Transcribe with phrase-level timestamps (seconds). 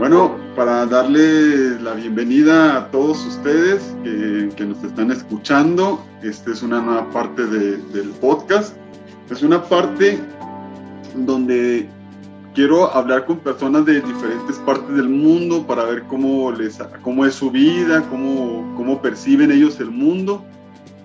[0.00, 6.80] Bueno, para darle la bienvenida a todos ustedes que, nos están escuchando, esta es una
[6.80, 8.74] nueva parte del podcast.
[9.28, 10.18] Es una parte
[11.14, 11.86] donde
[12.54, 17.34] quiero hablar con personas de diferentes partes del mundo para ver cómo, les, cómo es
[17.34, 20.42] su vida, cómo, cómo perciben ellos el mundo.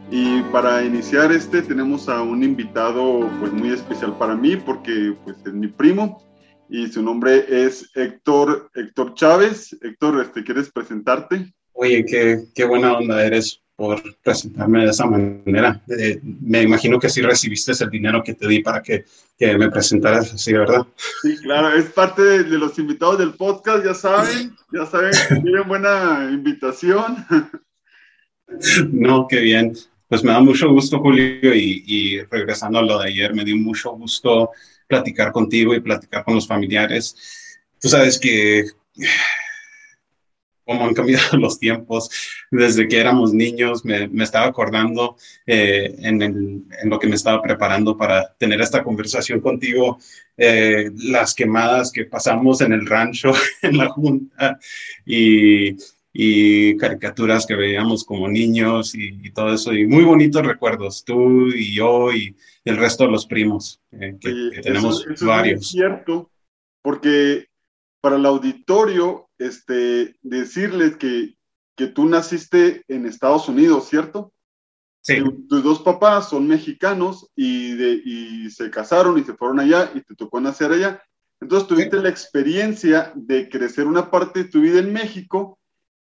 [0.10, 5.36] Y para iniciar este tenemos a un invitado pues muy especial para mí porque pues
[5.46, 6.22] es mi primo
[6.70, 9.76] y su nombre es Héctor, Héctor Chávez.
[9.82, 11.54] Héctor, este, ¿quieres presentarte?
[11.74, 15.82] Oye, qué, qué buena onda eres por presentarme de esa manera.
[16.00, 19.06] Eh, me imagino que sí recibiste el dinero que te di para que,
[19.38, 20.88] que, me presentaras así, ¿verdad?
[21.22, 25.12] Sí, claro, es parte de, los invitados del podcast, ya saben, ya saben,
[25.44, 27.26] tienen buena invitación.
[28.92, 29.74] No, qué bien.
[30.08, 33.58] Pues me da mucho gusto, Julio, y, y regresando a lo de ayer, me dio
[33.58, 34.52] mucho gusto
[34.88, 37.16] platicar contigo y platicar con los familiares.
[37.80, 38.66] Tú sabes que
[40.66, 42.10] cómo han cambiado los tiempos
[42.52, 43.86] desde que éramos niños.
[43.86, 48.84] Me, me estaba acordando eh, en, en, lo que me estaba preparando para tener esta
[48.84, 50.00] conversación contigo,
[50.36, 54.60] eh, las quemadas que pasamos en el rancho, en la junta,
[55.06, 55.76] y,
[56.12, 59.74] y caricaturas que veíamos como niños y, y, todo eso.
[59.74, 62.10] Y muy bonitos recuerdos, tú y yo
[62.66, 65.62] el resto de los primos, eh, que, tenemos varios.
[65.62, 66.32] Es cierto,
[66.82, 67.48] porque
[68.02, 71.36] para el auditorio, este, decirles que,
[71.76, 74.32] que tú naciste en Estados Unidos, ¿cierto?
[75.02, 75.24] Sí.
[75.48, 80.02] tus dos papás son mexicanos y, de, y se casaron y se fueron allá y
[80.02, 81.00] te tocó nacer allá.
[81.40, 85.60] Entonces tuviste la experiencia de crecer una parte de tu vida en México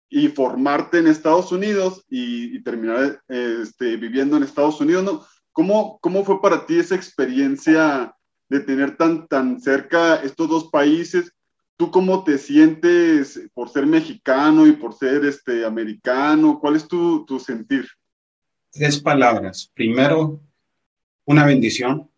[0.09, 5.05] y formarte en Estados Unidos y, y terminar este, viviendo en Estados Unidos.
[5.05, 5.27] ¿no?
[5.57, 8.15] ¿Cómo, ¿Cómo fue para ti esa experiencia
[8.51, 11.33] de tener tan, tan cerca estos dos países?
[11.79, 16.59] ¿Tú cómo te sientes por ser mexicano y por ser este, americano?
[16.61, 17.87] ¿Cuál es tu, tu sentir?
[18.71, 19.73] Tres palabras.
[19.73, 20.43] Primero,
[21.25, 22.11] una bendición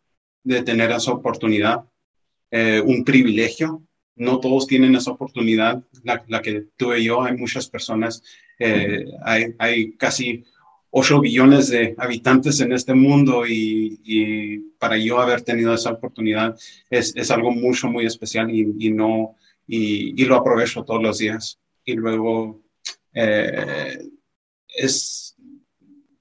[0.43, 1.85] de tener esa oportunidad,
[2.51, 3.85] eh, un privilegio.
[4.17, 7.23] No todos tienen esa oportunidad, la, la que tuve yo.
[7.23, 8.21] Hay muchas personas,
[8.59, 10.45] eh, hay, hay casi
[10.91, 16.57] 8 billones de habitantes en este mundo y, para yo haber tenido esa oportunidad
[16.89, 21.59] es, es algo mucho, muy especial y, no, y, lo aprovecho todos los días.
[21.85, 22.63] Y luego
[23.13, 23.99] eh,
[24.69, 25.37] es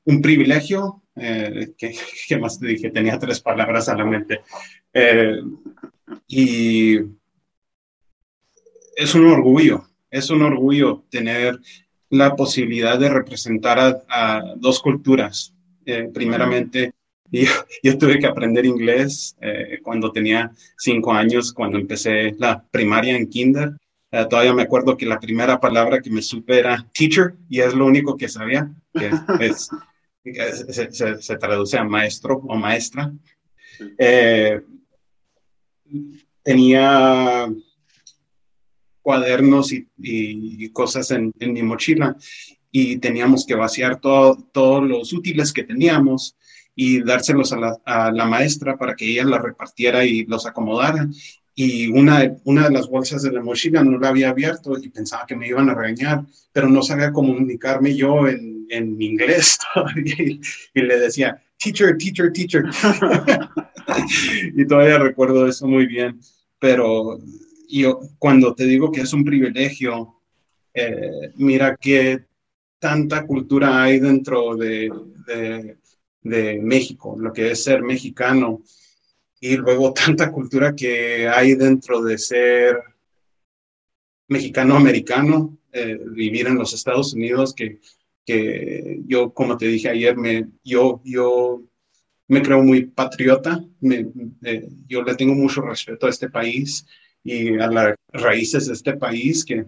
[0.06, 2.90] un privilegio, eh, que, más te dije?
[2.90, 4.42] Tenía tres palabras a la mente.
[4.94, 5.42] Eh,
[6.28, 6.98] y
[8.96, 11.60] es un orgullo, es un orgullo tener
[12.10, 15.54] la posibilidad de representar a, dos culturas.
[15.86, 16.94] Eh, primeramente,
[17.32, 17.52] yo,
[17.84, 23.28] yo, tuve que aprender inglés eh, cuando tenía cinco años, cuando empecé la primaria en
[23.28, 23.72] kinder.
[24.12, 27.74] Eh, todavía me acuerdo que la primera palabra que me supe era teacher y es
[27.74, 29.70] lo único que sabía, que es,
[30.70, 33.12] se, se, se, traduce a maestro o maestra.
[36.44, 37.50] tenía
[39.08, 42.18] cuadernos y, cosas en, mi mochila
[42.70, 46.36] y teníamos que vaciar todos los útiles que teníamos
[46.76, 51.08] y dárselos a la, maestra para que ella la repartiera y los acomodara.
[51.56, 55.26] Y una, una de las bolsas de la mochila no la había abierto y pensaba
[55.26, 58.68] que me iban a regañar, pero no sabía comunicarme yo en,
[59.02, 59.58] inglés
[60.76, 62.66] y le decía, teacher, teacher, teacher.
[64.54, 66.20] y todavía recuerdo eso muy bien,
[66.60, 67.18] pero
[67.68, 70.22] yo cuando te digo que es un privilegio,
[70.74, 72.26] eh, mira que
[72.80, 74.92] tanta cultura hay dentro de,
[76.22, 78.62] de, México, lo que es ser mexicano,
[79.40, 82.78] y luego tanta cultura que hay dentro de ser
[84.28, 87.80] mexicano-americano, eh, vivir en los Estados Unidos, que,
[88.26, 91.64] que, yo, como te dije ayer, me, yo, yo
[92.28, 96.86] me creo muy patriota, eh, yo le tengo mucho respeto a este país
[97.24, 99.66] y a las raíces de este país que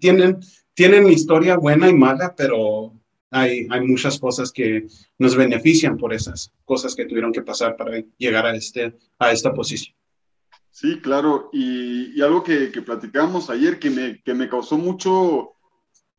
[0.00, 0.38] tienen,
[0.74, 2.94] tienen historia buena y mala, pero
[3.30, 4.86] hay, hay muchas cosas que
[5.18, 9.52] nos benefician por esas cosas que tuvieron que pasar para llegar a, este, a esta
[9.52, 9.94] posición.
[10.70, 15.54] Sí, claro, y, y algo que, que, platicamos ayer que me, que me causó mucho,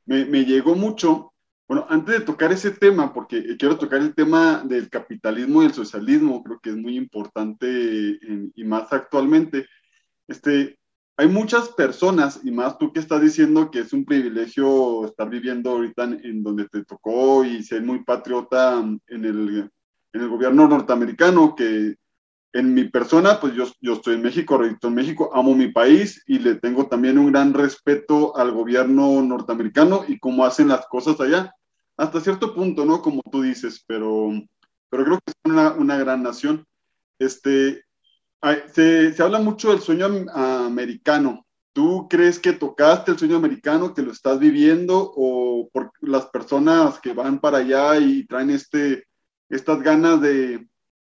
[0.05, 1.33] me, me, llegó mucho,
[1.67, 5.73] bueno, antes de tocar ese tema, porque quiero tocar el tema del capitalismo y el
[5.73, 9.65] socialismo, creo que es muy importante en, y más actualmente,
[10.29, 10.79] este,
[11.17, 15.71] hay muchas personas, y más tú que estás diciendo que es un privilegio estar viviendo
[15.71, 19.69] ahorita en, donde te tocó y ser muy patriota en el,
[20.13, 21.95] en el gobierno norteamericano, que
[22.53, 26.23] en mi persona, pues yo, yo estoy en México, radito en México, amo mi país
[26.25, 31.19] y le tengo también un gran respeto al gobierno norteamericano y cómo hacen las cosas
[31.19, 31.53] allá.
[31.97, 33.01] Hasta cierto punto, ¿no?
[33.01, 34.31] Como tú dices, pero,
[34.89, 36.65] pero creo que es una, una gran nación.
[37.19, 37.83] Este,
[38.73, 41.45] se, se, habla mucho del sueño americano.
[41.73, 46.99] ¿Tú crees que tocaste el sueño americano, que lo estás viviendo, o por las personas
[46.99, 49.05] que van para allá y traen este,
[49.49, 50.67] estas ganas de,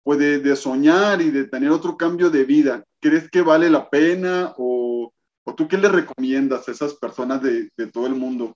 [0.04, 4.54] pues de, soñar y de tener otro cambio de vida, ¿crees que vale la pena
[4.58, 5.14] o,
[5.44, 8.56] o tú qué le recomiendas a esas personas de, de, todo el mundo?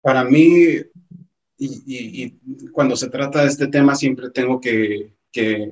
[0.00, 0.76] Para mí,
[1.58, 5.70] y, y, cuando se trata de este tema, siempre tengo que, que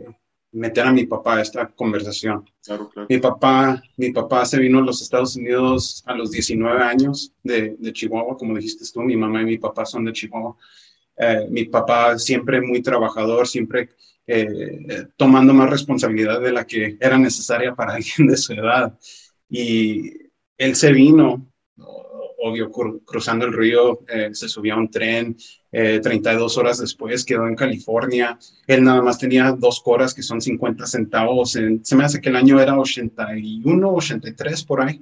[0.52, 2.44] meter a mi papá a esta conversación.
[2.62, 3.08] Claro, claro.
[3.08, 7.76] Mi papá, mi papá se vino a los Estados Unidos a los 19 años de,
[7.78, 10.56] de Chihuahua, como dijiste tú, mi mamá y mi papá son de Chihuahua.
[11.16, 13.90] Eh, mi papá siempre muy trabajador, siempre
[14.26, 18.96] eh, tomando más responsabilidad de la que era necesaria para alguien de su edad.
[19.48, 20.12] Y
[20.58, 21.46] él se vino,
[22.44, 25.36] obvio, cruzando el río, eh, se subió a un tren,
[25.70, 28.38] 32 horas después quedó en California.
[28.68, 31.50] Él nada más tenía dos coras que son 50 centavos.
[31.50, 35.00] se me hace que el año era 81, 83 por ahí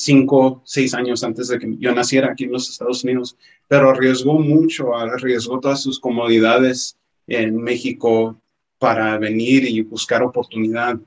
[0.00, 3.36] cinco, seis años antes de que yo naciera aquí en los Estados Unidos,
[3.68, 6.96] pero arriesgó mucho, arriesgó todas sus comodidades
[7.26, 8.40] en México
[8.78, 10.98] para venir y buscar oportunidad.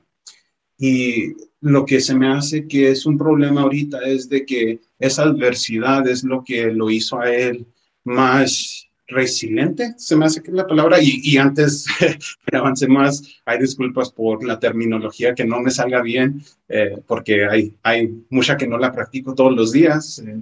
[0.78, 1.32] Y
[1.64, 6.06] lo que se me hace que es un problema ahorita es de que esa adversidad
[6.06, 7.66] es lo que lo hizo a él
[8.04, 11.86] más resiliente, se me hace que es la palabra, y, y antes
[12.46, 17.46] que avance más, hay disculpas por la terminología que no me salga bien, eh, porque
[17.46, 20.22] hay, hay mucha que no la practico todos los días.
[20.26, 20.40] Eh,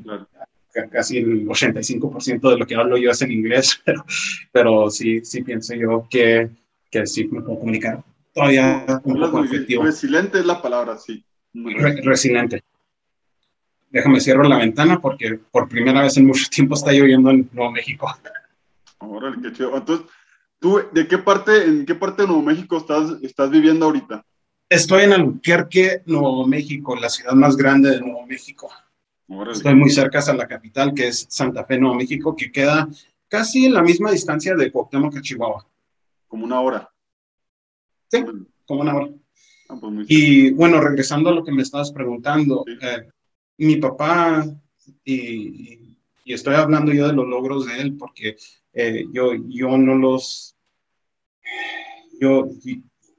[0.91, 4.05] casi el 85% de lo que hablo yo es en inglés, pero,
[4.51, 6.51] pero sí, sí pienso yo que,
[6.91, 8.03] que sí me puedo comunicar
[8.33, 9.85] todavía un poco efectivo.
[9.85, 11.25] Resiliente es la palabra, sí.
[12.03, 12.63] resiliente
[13.93, 17.71] déjame cierro la ventana porque por primera vez en mucho tiempo está lloviendo en Nuevo
[17.71, 18.13] México.
[18.99, 19.77] Órale, qué chido.
[19.77, 20.07] Entonces,
[20.59, 24.25] ¿tú de qué parte, en qué parte de Nuevo México estás, estás viviendo ahorita?
[24.69, 28.71] Estoy en Albuquerque, Nuevo México, la ciudad más grande de Nuevo México.
[29.51, 32.89] Estoy muy cerca a la capital, que es Santa Fe, Nuevo México, que queda
[33.29, 35.67] casi en la misma distancia de Cuauhtémoc Chihuahua.
[36.29, 36.92] Como una hora.
[38.13, 38.23] Sí,
[38.67, 39.09] como una hora.
[39.71, 43.09] Ah, pues y bueno, regresando a lo que me estabas preguntando, eh,
[43.57, 44.45] mi papá,
[45.03, 48.37] y, y, estoy hablando yo de los logros de él, porque
[48.75, 50.55] eh, yo, yo no los,
[52.21, 52.51] yo,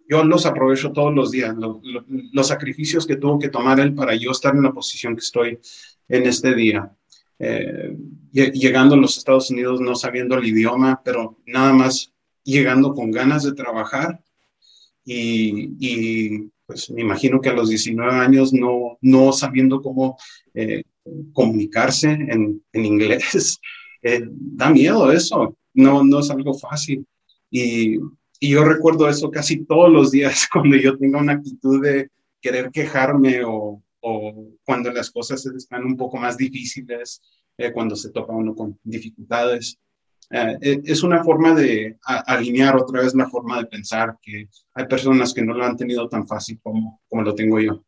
[0.08, 1.56] yo los aprovecho todos los días,
[2.32, 5.60] los sacrificios que tuvo que tomar él para yo estar en la posición que estoy
[6.08, 6.96] en este día.
[7.40, 7.98] Eh,
[8.32, 12.14] llegando a los Estados Unidos no sabiendo el idioma, pero nada más
[12.44, 14.23] llegando con ganas de trabajar
[15.06, 20.18] y, pues me imagino que a los 19 años no, no sabiendo cómo
[20.54, 20.84] eh,
[21.34, 23.60] comunicarse en, en inglés,
[24.02, 27.06] eh, da miedo eso, no, no es algo fácil.
[27.50, 27.96] Y,
[28.40, 32.10] y, yo recuerdo eso casi todos los días cuando yo tengo una actitud de
[32.42, 37.22] querer quejarme o, o cuando las cosas están un poco más difíciles,
[37.58, 39.80] eh, cuando se topa uno con dificultades.
[40.30, 44.86] Eh, e, es una forma de alinear otra vez la forma de pensar, que hay
[44.88, 47.84] personas que no lo han tenido tan fácil como, como lo tengo yo.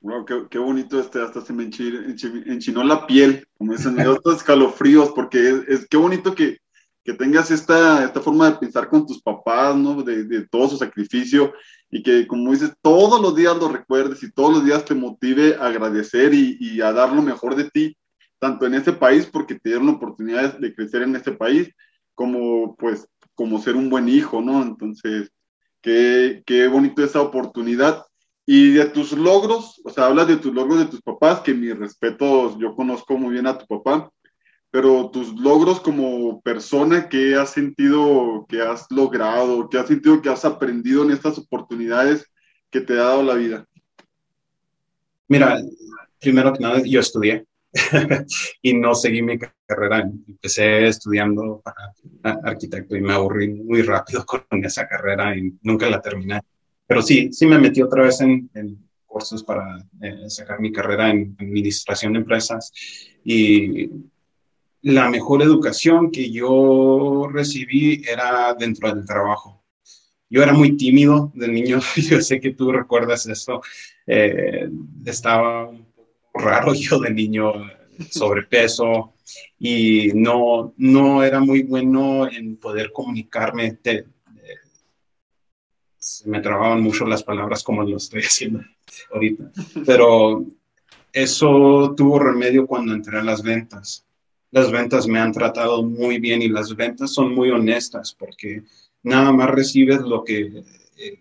[0.00, 5.10] Wow, qué, qué, bonito este, hasta se me enchinó la piel, como dicen, estos escalofríos,
[5.12, 6.58] porque es, es, qué bonito que,
[7.04, 10.02] que tengas esta, esta forma de pensar con tus papás, ¿no?
[10.02, 11.54] De, de, todo su sacrificio
[11.90, 15.56] y que, como dices, todos los días lo recuerdes y todos los días te motive
[15.56, 17.96] a agradecer y, y a dar lo mejor de ti,
[18.44, 21.74] tanto en ese país, porque te dieron la oportunidad de crecer en ese país,
[22.14, 24.62] como, pues, como ser un buen hijo, ¿no?
[24.62, 25.30] Entonces,
[25.80, 28.04] qué, qué bonito esa oportunidad
[28.44, 31.72] y de tus logros, o sea, hablas de tus logros de tus papás, que mi
[31.72, 34.10] respeto, yo conozco muy bien a tu papá,
[34.70, 40.28] pero tus logros como persona que has sentido que has logrado, que has sentido que
[40.28, 42.30] has aprendido en estas oportunidades
[42.70, 43.64] que te ha dado la vida.
[45.28, 45.62] Mira,
[46.20, 47.46] primero que nada, yo estudié
[48.62, 50.00] y no seguí mi carrera.
[50.00, 51.92] Empecé estudiando para
[52.42, 56.40] arquitecto y me aburrí muy rápido con esa carrera y nunca la terminé
[56.86, 58.50] pero sí, sí me metí otra vez en,
[59.06, 62.72] cursos para eh, sacar mi carrera en, administración de empresas
[63.24, 63.90] y
[64.82, 69.62] la mejor educación que yo recibí era dentro del trabajo.
[70.28, 73.62] Yo era muy tímido de niño, yo sé que tú recuerdas esto,
[74.06, 74.68] eh,
[75.06, 75.70] estaba
[76.34, 77.52] raro yo de niño,
[78.10, 79.14] sobrepeso,
[79.58, 83.78] y no, no era muy bueno en poder comunicarme.
[85.96, 88.60] se me trababan mucho las palabras como lo estoy haciendo
[89.12, 89.50] ahorita,
[89.86, 90.44] pero
[91.12, 94.04] eso tuvo remedio cuando entré a las ventas.
[94.50, 98.62] Las ventas me han tratado muy bien y las ventas son muy honestas porque
[99.02, 100.62] nada más recibes lo que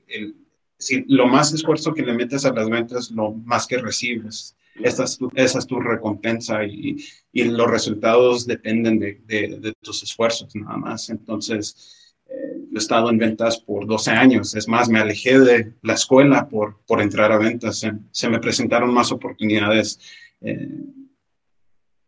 [0.07, 0.35] el,
[0.77, 4.55] si lo más esfuerzo que le metes a las ventas, lo más que recibes.
[4.81, 6.97] Esa es tu, recompensa y,
[7.33, 11.09] los resultados dependen de, de, tus esfuerzos nada más.
[11.09, 14.55] Entonces, eh, he estado en ventas por 12 años.
[14.55, 17.85] Es más, me alejé de la escuela por, por entrar a ventas.
[18.11, 19.99] Se, me presentaron más oportunidades
[20.41, 20.69] eh,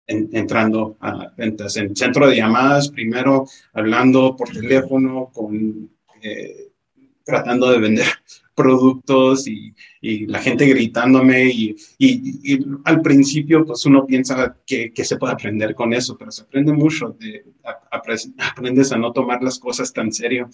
[0.07, 1.77] entrando a ventas.
[1.77, 5.89] En centro de llamadas, primero hablando por teléfono con...
[6.21, 6.71] Eh,
[7.23, 8.05] tratando de vender
[8.55, 15.03] productos y, y la gente gritándome y, y, al principio pues uno piensa que, que,
[15.03, 17.45] se puede aprender con eso, pero se aprende mucho, de,
[17.91, 20.49] aprendes a no tomar las cosas tan serio.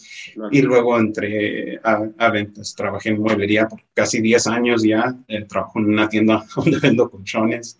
[0.51, 5.79] Y luego entré a, ventas, trabajé en mueblería por casi 10 años ya, eh, trabajo
[5.79, 7.79] en una tienda donde vendo colchones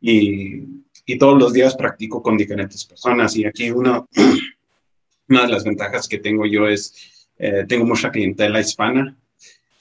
[0.00, 0.62] y,
[1.04, 3.36] y todos los días practico con diferentes personas.
[3.36, 4.08] Y aquí uno,
[5.28, 9.16] una de las ventajas que tengo yo es eh, tengo mucha clientela hispana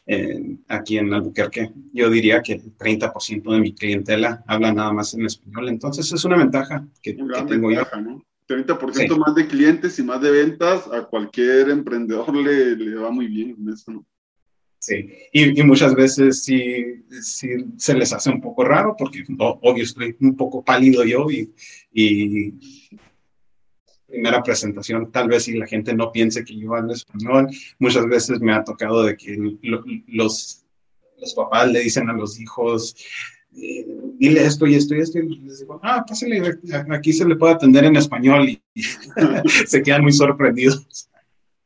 [0.08, 1.72] eh, aquí en Albuquerque.
[1.94, 6.24] Yo diría que el 30% de mi clientela habla nada más en español, entonces es
[6.26, 8.24] una ventaja que, tengo ventaja, yo.
[8.48, 13.28] 30% más de clientes y más de ventas, a cualquier emprendedor le, le va muy
[13.28, 14.06] bien con eso, ¿no?
[14.78, 19.84] Sí, y, y, muchas veces sí, sí, se les hace un poco raro porque obvio
[19.84, 21.52] estoy un poco pálido yo y,
[21.92, 22.54] y
[24.08, 27.48] primera presentación, tal vez si la gente no piense que yo hablo español,
[27.80, 29.38] muchas veces me ha tocado de que
[30.08, 30.64] los,
[31.18, 32.96] los papás le dicen a los hijos,
[33.58, 33.86] eh,
[34.18, 36.42] dile esto y esto y esto, y les digo, ah, pásale,
[36.92, 38.62] aquí se le puede atender en español y
[39.66, 41.10] se quedan muy sorprendidos.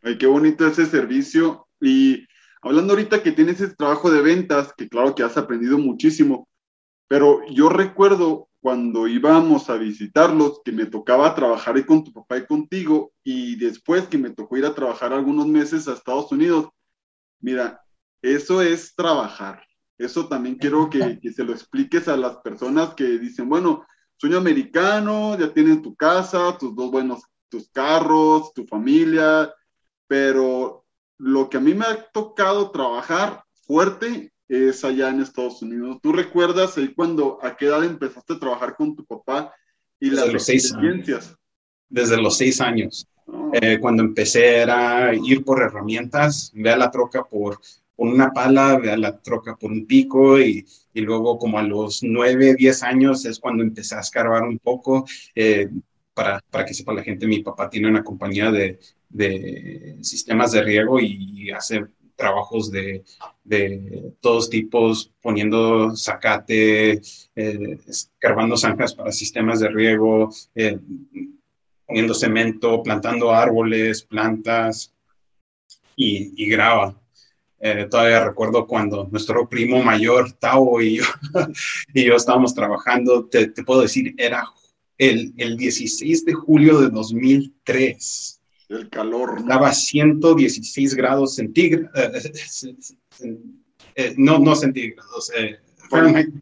[0.01, 1.67] Ay, qué bonito ese servicio.
[1.81, 2.25] Y
[2.61, 6.47] hablando ahorita que tienes ese trabajo de ventas, que claro que has aprendido muchísimo,
[7.07, 12.37] pero yo recuerdo cuando íbamos a visitarlos, que me tocaba trabajar ahí con tu papá
[12.37, 16.69] y contigo, y después que me tocó ir a trabajar algunos meses a Estados Unidos.
[17.39, 17.81] Mira,
[18.21, 19.63] eso es trabajar.
[19.97, 23.85] Eso también quiero que, se lo expliques a las personas que dicen, bueno,
[24.17, 29.53] sueño americano, ya tienes tu casa, tus dos buenos, tus carros, tu familia,
[30.07, 30.85] pero
[31.17, 35.99] lo que a mí me ha tocado trabajar fuerte es allá en Estados Unidos.
[36.01, 39.53] ¿Tú recuerdas ahí cuando, a qué edad empezaste a trabajar con tu papá
[39.99, 41.35] y las experiencias?
[41.87, 43.07] Desde los seis años.
[43.27, 43.51] Oh.
[43.53, 47.61] Eh, cuando empecé era ir por herramientas, ve a la troca por,
[47.95, 51.63] por una pala, ve a la troca por un pico y, y, luego como a
[51.63, 55.05] los nueve, diez años es cuando empecé a escarbar un poco.
[55.35, 55.69] Eh,
[56.15, 58.79] para, para, que sepa la gente, mi papá tiene una compañía de,
[59.09, 61.85] de sistemas de riego y hace
[62.19, 63.03] trabajos de,
[63.43, 67.01] de todos tipos, poniendo zacate,
[67.35, 70.77] eh, escarbando zanjas para sistemas de riego, eh,
[71.87, 74.93] poniendo cemento, plantando árboles, plantas
[75.95, 76.95] y, y grava.
[77.61, 81.03] Eh, todavía recuerdo cuando nuestro primo mayor, Tao, y yo,
[81.93, 84.45] y yo estábamos trabajando, te, puedo decir, era
[84.97, 88.38] el 16 de julio de 2003
[88.69, 89.41] el calor.
[89.41, 89.47] ¿no?
[89.47, 92.75] Daba 116 grados centígrados, eh,
[93.21, 93.37] eh,
[93.95, 95.31] eh, no, no centígrados,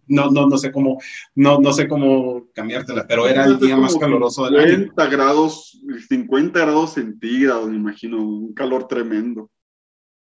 [0.08, 1.00] no, no, no sé cómo,
[1.36, 4.78] no, no sé cómo cambiártela, pero era el día más caluroso del año.
[4.78, 9.50] 50 grados, 50 grados centígrados, me imagino, un calor tremendo.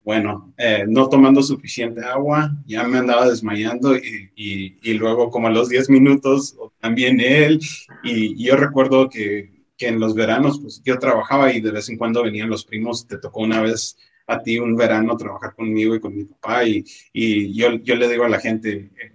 [0.05, 0.55] Bueno,
[0.87, 5.69] no tomando suficiente agua, ya me andaba desmayando y, y, y luego como a los
[5.69, 7.59] 10 minutos también él,
[8.05, 11.99] y yo recuerdo que que en los veranos, pues yo trabajaba y de vez en
[11.99, 16.01] cuando venían los primos, te tocó una vez a ti un verano trabajar conmigo y
[16.01, 19.13] con mi papá y, y yo, yo le digo a la gente, eh,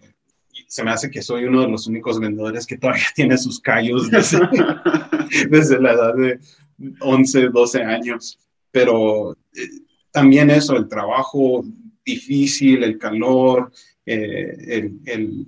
[0.68, 4.10] se me hace que soy uno de los únicos vendedores que todavía tiene sus callos
[4.10, 4.40] desde,
[5.50, 6.40] desde la edad de
[7.02, 8.40] 11, 12 años,
[8.72, 9.68] pero eh,
[10.12, 11.64] también eso, el trabajo
[12.06, 13.72] difícil, el calor,
[14.06, 15.48] eh, el, el,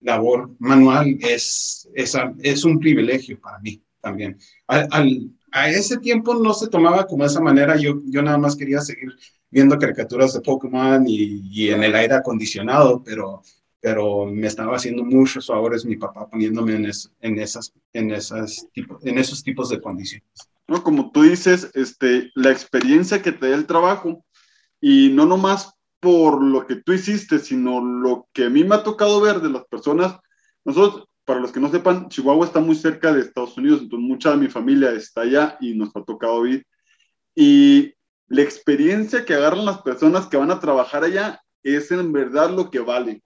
[0.00, 4.38] labor manual es, es, es un privilegio para mí también.
[4.66, 8.56] Al, a ese tiempo no se tomaba como de esa manera, yo, yo nada más
[8.56, 9.16] quería seguir
[9.50, 13.42] viendo caricaturas de Pokémon y, y en el aire acondicionado, pero,
[13.80, 16.90] pero me estaba haciendo muchos favores mi papá poniéndome en,
[17.20, 20.28] en, esas, en, esas tipo, en esos tipos de condiciones.
[20.66, 24.22] No, como tú dices, este, la experiencia que te da el trabajo
[24.80, 28.82] y no nomás por lo que tú hiciste, sino lo que a mí me ha
[28.82, 30.16] tocado ver de las personas,
[30.64, 34.30] nosotros para los que no sepan, Chihuahua está muy cerca de Estados Unidos, entonces mucha
[34.30, 36.66] de mi familia está allá y nos ha tocado ir.
[37.34, 37.92] Y
[38.28, 42.70] la experiencia que agarran las personas que van a trabajar allá es en verdad lo
[42.70, 43.22] que vale.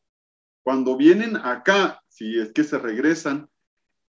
[0.65, 3.49] Cuando vienen acá, si es que se regresan,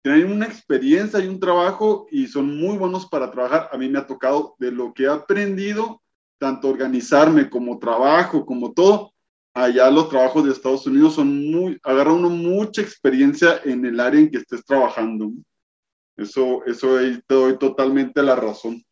[0.03, 3.71] tienen una experiencia y un trabajo y son muy buenos para trabajar.
[3.73, 6.03] A mí me ha tocado de lo que he aprendido,
[6.37, 9.15] tanto organizarme como trabajo, como todo,
[9.59, 14.21] allá los trabajos de Estados Unidos son muy, agarra uno mucha experiencia en el área
[14.21, 15.31] en que estés trabajando.
[16.17, 16.97] Eso, eso
[17.27, 18.85] te doy totalmente la razón.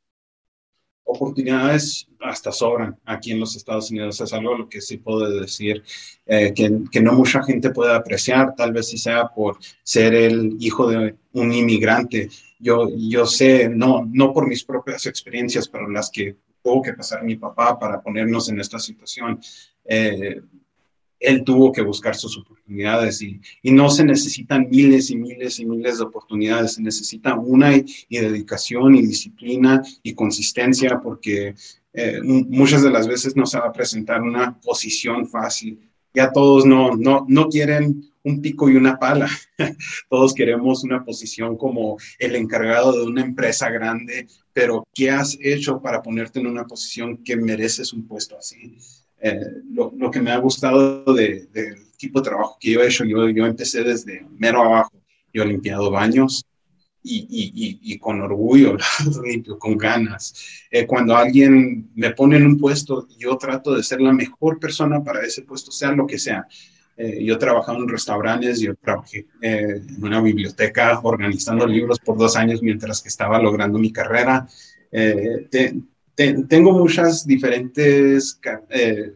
[1.05, 5.85] Oportunidades hasta sobran aquí en los Estados Unidos, es algo lo que sí puedo decir,
[6.27, 10.57] eh, que, que, no mucha gente puede apreciar, tal vez si sea por ser el
[10.59, 12.29] hijo de un inmigrante.
[12.59, 17.23] Yo, yo sé, no, no por mis propias experiencias, pero las que tuvo que pasar
[17.23, 19.39] mi papá para ponernos en esta situación.
[19.89, 20.41] Eh,
[21.19, 25.67] él tuvo que buscar sus oportunidades y, y, no se necesitan miles y miles y
[25.67, 31.55] miles de oportunidades, se necesita una y, dedicación y disciplina y consistencia porque
[31.93, 35.81] eh, muchas de las veces no se va a presentar una posición fácil.
[36.13, 39.29] Ya todos no, no, no quieren un pico y una pala,
[40.11, 45.81] todos queremos una posición como el encargado de una empresa grande, pero ¿qué has hecho
[45.81, 48.77] para ponerte en una posición que mereces un puesto así?
[49.29, 49.41] Eh,
[49.73, 53.05] lo, lo, que me ha gustado del de tipo de trabajo que yo he hecho,
[53.05, 54.93] yo, yo empecé desde mero abajo.
[55.33, 56.45] Yo he limpiado baños
[57.03, 58.77] y, y, y, con orgullo,
[59.25, 60.65] limpio, con ganas.
[60.71, 65.03] Eh, cuando alguien me pone en un puesto, yo trato de ser la mejor persona
[65.03, 66.47] para ese puesto, sea lo que sea.
[66.97, 72.17] Eh, yo he trabajado en restaurantes, yo trabajé eh, en una biblioteca organizando libros por
[72.17, 74.47] dos años mientras que estaba logrando mi carrera.
[74.91, 75.75] Te,
[76.17, 79.13] tengo muchas diferentes eh,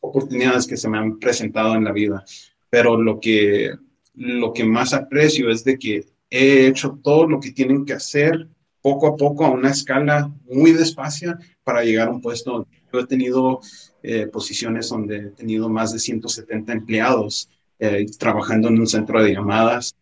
[0.00, 2.24] oportunidades que se me han presentado en la vida,
[2.70, 3.74] pero lo que,
[4.14, 8.48] lo que más aprecio es de que he hecho todo lo que tienen que hacer
[8.80, 12.66] poco a poco a una escala muy despacia para llegar a un puesto.
[12.92, 13.60] Yo he tenido
[14.02, 19.32] eh, posiciones donde he tenido más de 170 empleados eh, trabajando en un centro de
[19.32, 19.94] llamadas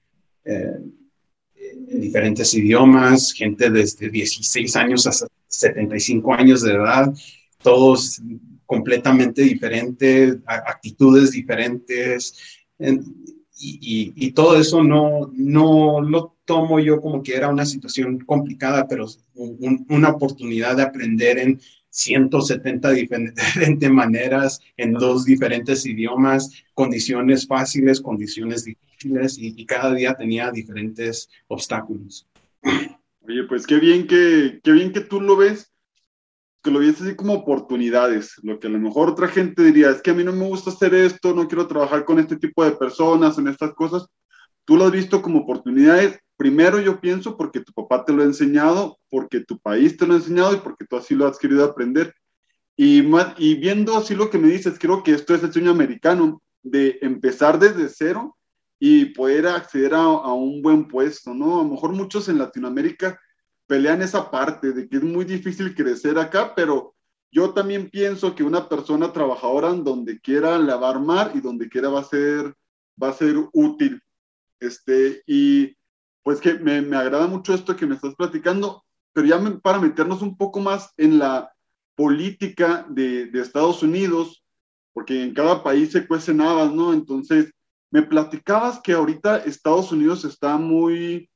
[0.45, 7.13] en diferentes idiomas, gente desde 16 años hasta 75 años de edad,
[7.63, 8.21] todos
[8.67, 12.35] completamente diferentes, actitudes diferentes.
[13.65, 19.07] Y, todo eso no, no lo tomo yo como que era una situación complicada, pero
[19.35, 21.61] una oportunidad de aprender en
[21.91, 30.51] 170 diferentes maneras, en dos diferentes idiomas, condiciones fáciles, condiciones difíciles, y cada día tenía
[30.51, 32.27] diferentes obstáculos.
[33.33, 35.73] Oye, pues qué bien que, qué bien que tú lo ves,
[36.63, 40.03] que lo ves así como oportunidades, lo que a lo mejor otra gente diría, es
[40.03, 42.73] que a mí no me gusta hacer esto, no quiero trabajar con este tipo de
[42.73, 44.05] personas, en estas cosas,
[44.67, 48.27] tú lo has visto como oportunidades, primero yo pienso porque tu papá te lo ha
[48.27, 51.65] enseñado, porque tu país te lo ha enseñado y porque tú así lo has querido
[51.65, 52.15] aprender.
[52.77, 53.03] Y,
[53.39, 56.99] y viendo así lo que me dices, creo que esto es el sueño americano, de
[57.01, 58.37] empezar desde cero
[58.85, 61.61] y poder acceder a, un buen puesto, ¿no?
[61.61, 63.17] A lo mejor muchos en Latinoamérica
[63.69, 66.97] pelean esa parte de que es muy difícil crecer acá, pero
[67.31, 71.41] yo también pienso que una persona trabajadora en donde quiera la va a armar y
[71.41, 72.57] donde quiera va a ser,
[73.01, 74.03] va a ser útil.
[74.59, 75.77] Este, y
[76.25, 80.23] pues que me, me agrada mucho esto que me estás platicando, pero ya para meternos
[80.23, 81.53] un poco más en la
[81.95, 84.43] política de, de Estados Unidos,
[84.93, 86.93] porque en cada país se cuecen habas, ¿no?
[86.93, 87.53] Entonces,
[87.93, 91.29] me platicabas que ahorita Estados Unidos está muy,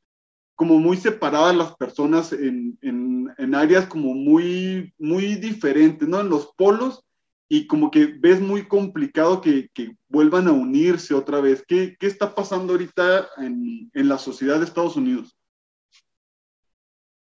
[0.54, 6.18] como muy separadas las personas en, en, en, áreas como muy, muy diferentes, ¿no?
[6.18, 7.04] En los polos
[7.46, 11.62] y como que ves muy complicado que, que vuelvan a unirse otra vez.
[11.68, 15.36] ¿Qué, qué está pasando ahorita en, en, la sociedad de Estados Unidos?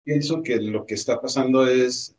[0.03, 2.15] Pienso que lo que está pasando es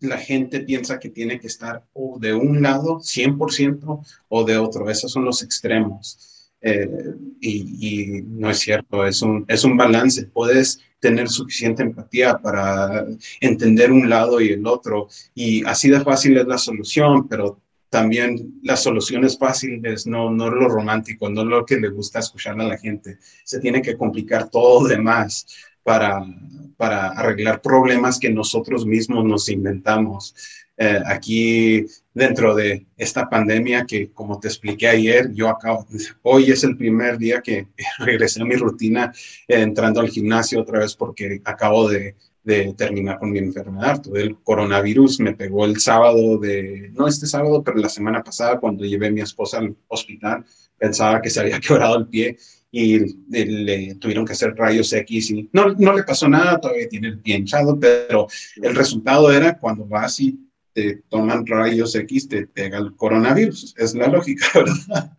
[0.00, 4.90] la gente piensa que tiene que estar o de un lado 100% o de otro.
[4.90, 6.88] Esos son los extremos eh,
[7.40, 10.26] y, no es cierto, es un, es un balance.
[10.26, 13.06] Puedes tener suficiente empatía para
[13.40, 15.08] entender un lado y el otro.
[15.34, 20.68] Y así de fácil es la solución, pero también las soluciones fáciles, no, no lo
[20.68, 23.18] romántico, no lo que le gusta escuchar a la gente.
[23.44, 25.46] Se tiene que complicar todo lo demás
[25.82, 26.24] para,
[26.76, 30.34] para arreglar problemas que nosotros mismos nos inventamos.
[30.82, 35.86] Eh, aquí dentro de esta pandemia que, como te expliqué ayer, yo acabo,
[36.22, 37.66] hoy es el primer día que
[37.98, 39.12] regresé a mi rutina
[39.46, 42.14] eh, entrando al gimnasio otra vez porque acabo de,
[42.44, 44.00] de terminar con mi enfermedad.
[44.00, 48.58] Todo el coronavirus me pegó el sábado de, no este sábado, pero la semana pasada
[48.58, 50.46] cuando llevé a mi esposa al hospital,
[50.78, 52.38] pensaba que se había quebrado el pie
[52.70, 57.08] y le tuvieron que hacer rayos X y no, no le pasó nada, todavía tiene
[57.08, 58.28] el pie hinchado, pero
[58.62, 60.38] el resultado era cuando vas y
[60.72, 63.74] te toman rayos X, te pega el coronavirus.
[63.76, 65.16] Es la lógica, ¿verdad?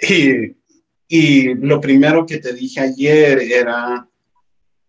[0.00, 0.56] y,
[1.08, 4.08] y lo primero que te dije ayer era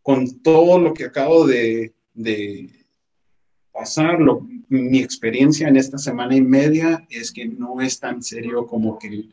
[0.01, 1.93] con todo lo que acabo de,
[3.73, 4.19] pasar,
[4.69, 9.29] mi experiencia en esta semana y media es que no es tan serio como, que,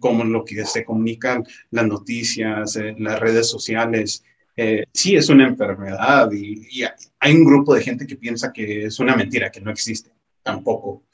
[0.00, 4.24] como, lo que se comunican las noticias, eh, las redes sociales.
[4.60, 6.82] Eh, sí es una enfermedad y,
[7.20, 10.10] hay un grupo de gente que piensa que es una mentira, que no existe.
[10.42, 11.04] Tampoco.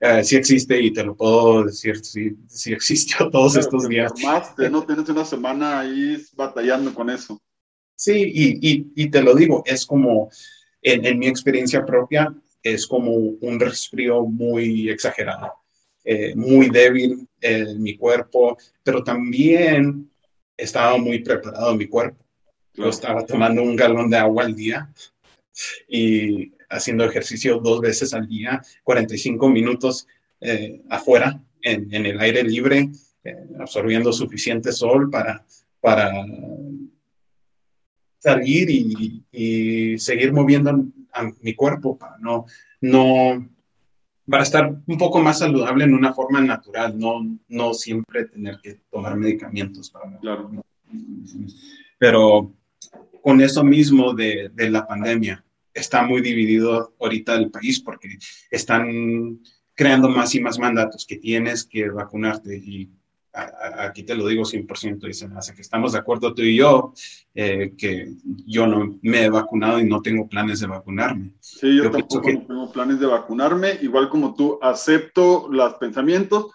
[0.00, 4.12] Eh, sí existe y te lo puedo decir, sí, sí existió todos estos días.
[4.20, 7.40] Más, no tienes una semana ahí batallando con eso.
[7.94, 10.28] Sí, y, y, te lo digo, es como,
[10.82, 15.52] en, mi experiencia propia, es como un resfrío muy exagerado,
[16.04, 20.10] eh, muy débil en mi cuerpo, pero también
[20.56, 22.25] estaba muy preparado mi cuerpo.
[22.76, 24.90] Yo estaba tomando un galón de agua al día
[25.88, 30.06] y haciendo ejercicio dos veces al día, 45 minutos
[30.40, 32.90] eh, afuera, en, en, el aire libre,
[33.24, 35.44] eh, absorbiendo suficiente sol para,
[35.80, 36.12] para
[38.18, 40.70] salir y, seguir moviendo
[41.12, 42.44] a mi cuerpo para no,
[42.80, 43.48] no,
[44.28, 48.80] para estar un poco más saludable en una forma natural, no, no siempre tener que
[48.90, 50.18] tomar medicamentos para.
[50.18, 50.50] Claro.
[51.98, 52.52] Pero
[53.26, 58.18] con eso mismo de, de la pandemia, está muy dividido ahorita el país porque
[58.52, 59.40] están
[59.74, 62.88] creando más y más mandatos que tienes que vacunarte y
[63.80, 66.54] aquí te lo digo 100% y se me hace que estamos de acuerdo tú y
[66.54, 66.92] yo,
[67.34, 68.12] eh, que
[68.46, 71.34] yo no me he vacunado y no tengo planes de vacunarme.
[71.40, 76.52] Sí, yo, tampoco no tengo planes de vacunarme, igual como tú, acepto los pensamientos.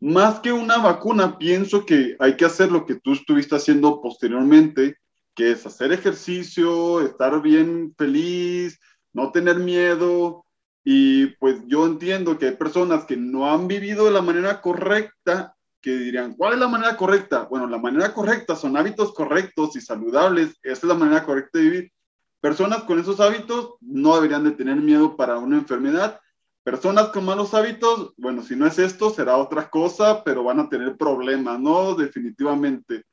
[0.00, 4.98] Más que una vacuna, pienso que hay que hacer lo que tú estuviste haciendo posteriormente,
[5.34, 8.78] que es hacer ejercicio, estar bien feliz,
[9.12, 10.44] no tener miedo,
[10.84, 15.54] y pues yo entiendo que hay personas que no han vivido de la manera correcta
[15.80, 17.46] que dirían, ¿cuál es la manera correcta?
[17.48, 20.58] Bueno, la manera correcta son hábitos correctos y saludables.
[20.62, 21.92] Esa es la manera correcta de vivir.
[22.40, 26.20] Personas con esos hábitos no deberían de tener miedo para una enfermedad.
[26.62, 30.68] Personas con malos hábitos, bueno, si no es esto, será otra cosa, pero van a
[30.68, 31.94] tener problemas, ¿no?
[31.94, 33.04] Definitivamente.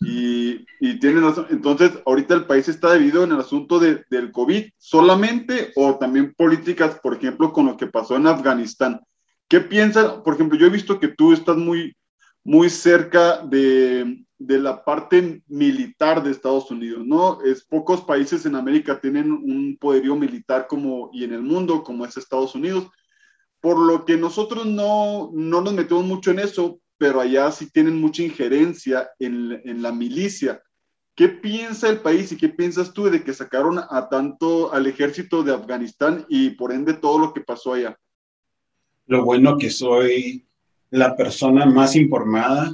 [0.00, 1.24] Y, y tienen.
[1.50, 6.34] Entonces, ahorita el país está dividido en el asunto de, del COVID solamente o también
[6.34, 9.00] políticas, por ejemplo, con lo que pasó en Afganistán.
[9.48, 10.12] ¿Qué piensas?
[10.24, 11.94] Por ejemplo, yo he visto que tú estás muy,
[12.44, 17.42] muy cerca de, de, la parte militar de Estados Unidos, ¿no?
[17.42, 22.06] Es, pocos países en América tienen un poderío militar como, y en el mundo como
[22.06, 22.88] es Estados Unidos,
[23.60, 27.98] por lo que nosotros no, no nos metemos mucho en eso, pero allá sí tienen
[27.98, 30.62] mucha injerencia en, en la milicia.
[31.14, 35.42] ¿Qué piensa el país y qué piensas tú de que sacaron a tanto al ejército
[35.42, 37.98] de Afganistán y por ende todo lo que pasó allá?
[39.06, 40.46] Lo bueno que soy
[40.90, 42.70] la persona más informada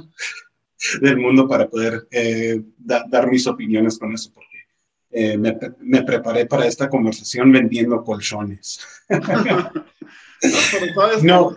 [1.01, 4.57] del mundo para poder eh, dar mis opiniones con eso, porque
[5.09, 8.81] eh, me, preparé para esta conversación vendiendo colchones.
[11.23, 11.55] no,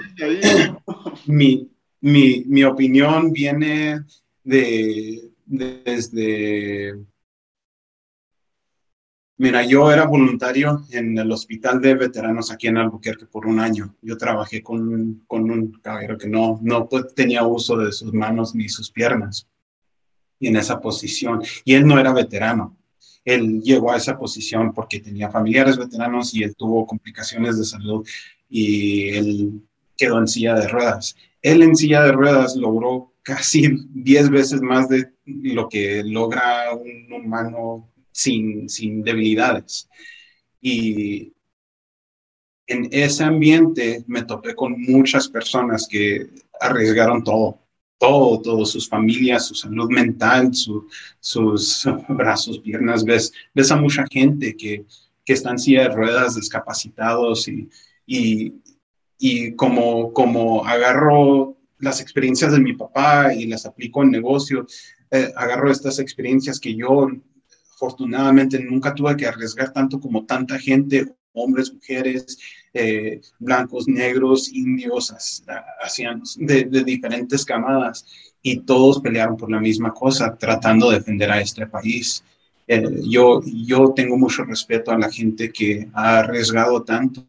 [1.27, 1.69] mi,
[2.01, 4.05] mi, mi, opinión viene
[4.45, 6.95] de, desde
[9.41, 13.97] Mira, yo era voluntario en el hospital de veteranos aquí en Albuquerque por un año.
[14.03, 16.87] Yo trabajé con, con un caballero que no, no
[17.17, 19.49] tenía uso de sus manos ni sus piernas.
[20.39, 22.77] Y en esa posición, y él no era veterano.
[23.25, 28.07] Él llegó a esa posición porque tenía familiares veteranos y él tuvo complicaciones de salud
[28.47, 29.63] y él
[29.97, 31.17] quedó en silla de ruedas.
[31.43, 37.13] Él en silla de ruedas logró casi 10 veces más de lo que logra un
[37.13, 39.89] humano sin, sin debilidades.
[40.61, 41.33] Y
[42.67, 46.29] en ese ambiente me topé con muchas personas que
[46.61, 47.59] arriesgaron todo,
[47.99, 53.05] todo, todo, sus familias, su salud mental, sus brazos, piernas.
[53.05, 54.87] Ves, ves a mucha gente que,
[55.25, 58.55] que está en silla de ruedas, discapacitados y,
[59.21, 64.67] y como, como agarro las experiencias de mi papá y las aplico en negocio,
[65.11, 67.07] eh, agarro estas experiencias que yo
[67.75, 72.39] afortunadamente nunca tuve que arriesgar tanto como tanta gente, hombres, mujeres,
[72.73, 75.15] eh, blancos, negros, indios,
[75.83, 78.07] asianos, de, diferentes camadas,
[78.43, 82.25] y todos pelearon por la misma cosa, tratando de defender a este país.
[82.67, 87.27] Eh, yo, yo tengo mucho respeto a la gente que ha arriesgado tanto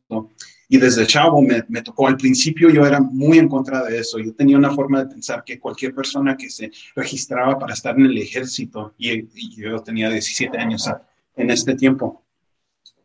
[0.73, 4.19] y desde chavo me, me, tocó, al principio yo era muy en contra de eso,
[4.19, 8.05] yo tenía una forma de pensar que cualquier persona que se registraba para estar en
[8.05, 9.27] el ejército, y,
[9.61, 10.89] yo tenía 17 años
[11.35, 12.23] en este tiempo,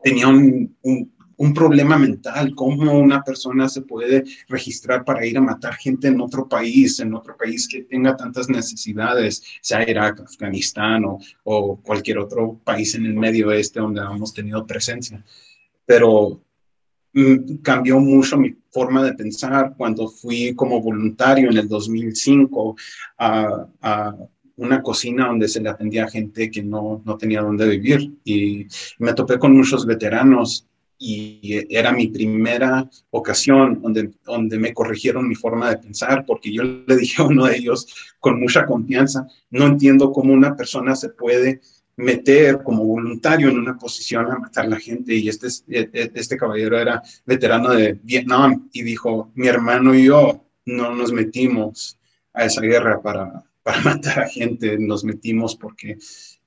[0.00, 5.40] tenía un, un, un, problema mental, cómo una persona se puede registrar para ir a
[5.40, 11.04] matar gente en otro país, en otro país que tenga tantas necesidades, sea Irak, Afganistán
[11.04, 15.24] o, o cualquier otro país en el medio oeste donde hemos tenido presencia.
[15.84, 16.45] Pero
[17.62, 22.76] cambió mucho mi forma de pensar cuando fui como voluntario en el 2005
[23.18, 24.16] a, a
[24.56, 28.12] una cocina donde se le atendía a gente que no, no tenía dónde vivir.
[28.24, 28.66] Y
[28.98, 30.66] me topé con muchos veteranos
[30.98, 36.62] y era mi primera ocasión donde, donde me corrigieron mi forma de pensar, porque yo
[36.62, 37.86] le dije a uno de ellos
[38.18, 41.60] con mucha confianza, no entiendo cómo una persona se puede
[41.96, 45.14] meter como voluntario en una posición a matar a la gente.
[45.14, 50.94] Y este, este caballero era veterano de Vietnam y dijo, mi hermano y yo no
[50.94, 51.98] nos metimos
[52.34, 55.92] a esa guerra para, para matar a gente, nos metimos porque,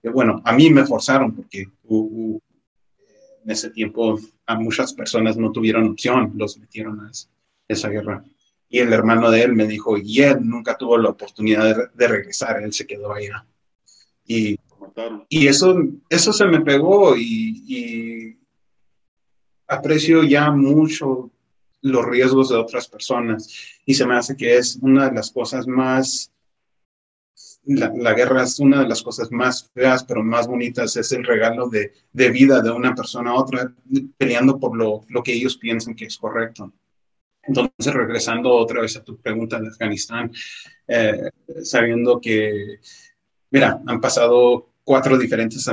[0.03, 2.41] eh, bueno, a mí me forzaron porque en
[3.45, 7.12] ese tiempo a muchas personas no tuvieron opción, los metieron a
[7.67, 8.23] esa, guerra.
[8.67, 12.07] Y el hermano de él me dijo, y él nunca tuvo la oportunidad de, de
[12.07, 13.45] regresar, él se quedó allá.
[14.25, 14.59] Y
[15.30, 15.75] y eso,
[16.10, 18.38] eso se me pegó y,
[19.67, 21.30] aprecio ya mucho
[21.82, 23.47] los riesgos de otras personas
[23.86, 26.32] y se me hace que es una de las cosas más,
[27.65, 31.69] la, guerra es una de las cosas más feas, pero más bonitas, es el regalo
[31.69, 31.91] de,
[32.32, 33.71] vida de una persona a otra,
[34.17, 36.73] peleando por lo, lo, que ellos piensan que es correcto.
[37.43, 40.32] Entonces, regresando otra vez a tu pregunta de Afganistán,
[40.88, 41.30] eh,
[41.63, 42.80] sabiendo que,
[43.49, 45.69] mira, han pasado cuatro diferentes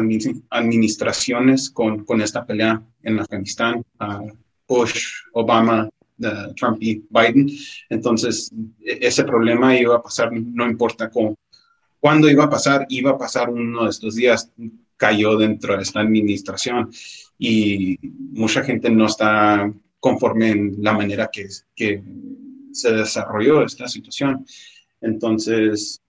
[0.51, 3.83] administraciones con, con esta pelea en Afganistán,
[4.69, 5.89] Bush, Obama,
[6.55, 7.49] Trump y Biden.
[7.89, 11.35] Entonces, e, ese problema iba a pasar, no importa cómo,
[11.99, 14.53] cuándo iba a pasar, iba a pasar uno de estos días,
[14.99, 16.91] cayó dentro de esta administración
[17.39, 17.99] y
[18.35, 22.03] mucha gente no está conforme en la manera que, que
[22.71, 24.45] se desarrolló esta situación.
[25.01, 26.03] Entonces,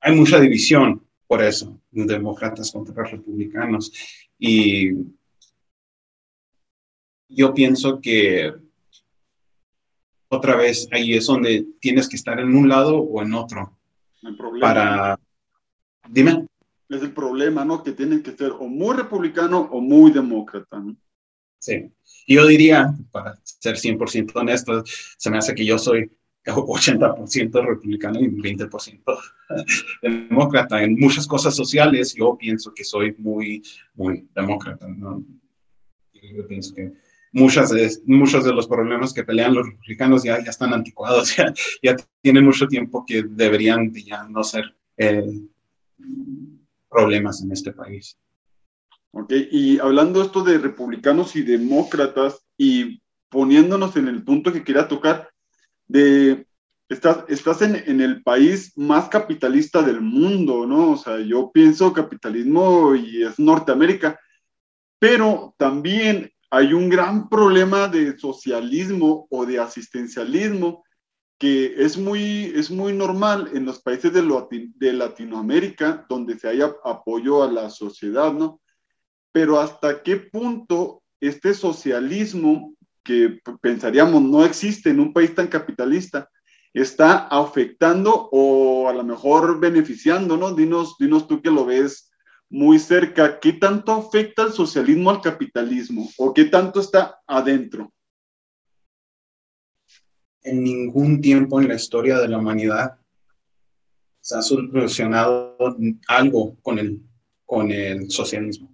[0.00, 1.00] hay mucha división
[1.32, 3.90] por eso, demócratas contra republicanos.
[4.38, 4.90] Y
[7.26, 8.52] yo pienso que
[10.28, 13.78] otra vez ahí es donde tienes que estar en un lado o en otro.
[14.20, 14.60] El problema.
[14.60, 15.20] Para...
[16.06, 16.48] Dime.
[16.90, 17.82] Es el problema, ¿no?
[17.82, 20.94] Que tienen que ser o muy republicano o muy demócrata, ¿no?
[21.58, 21.90] Sí.
[22.26, 26.10] Yo diría, para ser 100% honesto, se me hace que yo soy
[26.44, 29.02] 80% republicano y 20%
[30.02, 30.82] demócrata.
[30.82, 33.62] En muchas cosas sociales yo pienso que soy muy,
[33.94, 34.88] muy demócrata.
[34.88, 35.24] ¿no?
[36.12, 36.92] Yo pienso que
[37.32, 41.52] muchas de, muchos de los problemas que pelean los republicanos ya, ya están anticuados, ya,
[41.82, 45.40] ya tienen mucho tiempo que deberían ya no ser eh,
[46.88, 48.16] problemas en este país.
[49.14, 54.88] Ok, y hablando esto de republicanos y demócratas y poniéndonos en el punto que quería
[54.88, 55.31] tocar,
[55.92, 56.46] de,
[56.88, 60.92] estás, estás en, en, el país más capitalista del mundo, ¿no?
[60.92, 64.18] O sea, yo pienso capitalismo y es Norteamérica,
[64.98, 70.82] pero también hay un gran problema de socialismo o de asistencialismo
[71.38, 74.22] que es muy, es muy normal en los países de,
[74.76, 78.60] de Latinoamérica, donde se haya apoyo a la sociedad, ¿no?
[79.32, 86.28] Pero hasta qué punto este socialismo que pensaríamos no existe en un país tan capitalista,
[86.72, 90.54] está afectando o a lo mejor beneficiando, ¿no?
[90.54, 92.10] Dinos, dinos tú que lo ves
[92.48, 97.92] muy cerca, ¿qué tanto afecta el socialismo al capitalismo o qué tanto está adentro?
[100.42, 102.98] En ningún tiempo en la historia de la humanidad
[104.20, 105.56] se ha solucionado
[106.08, 107.02] algo con el,
[107.44, 108.72] con el socialismo.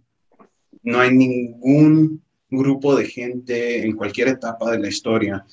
[0.82, 5.44] No hay ningún grupo de gente en cualquier etapa de la historia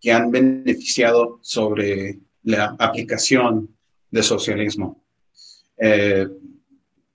[0.00, 3.68] que han beneficiado sobre la aplicación
[4.10, 5.02] de socialismo.
[5.76, 6.26] Eh,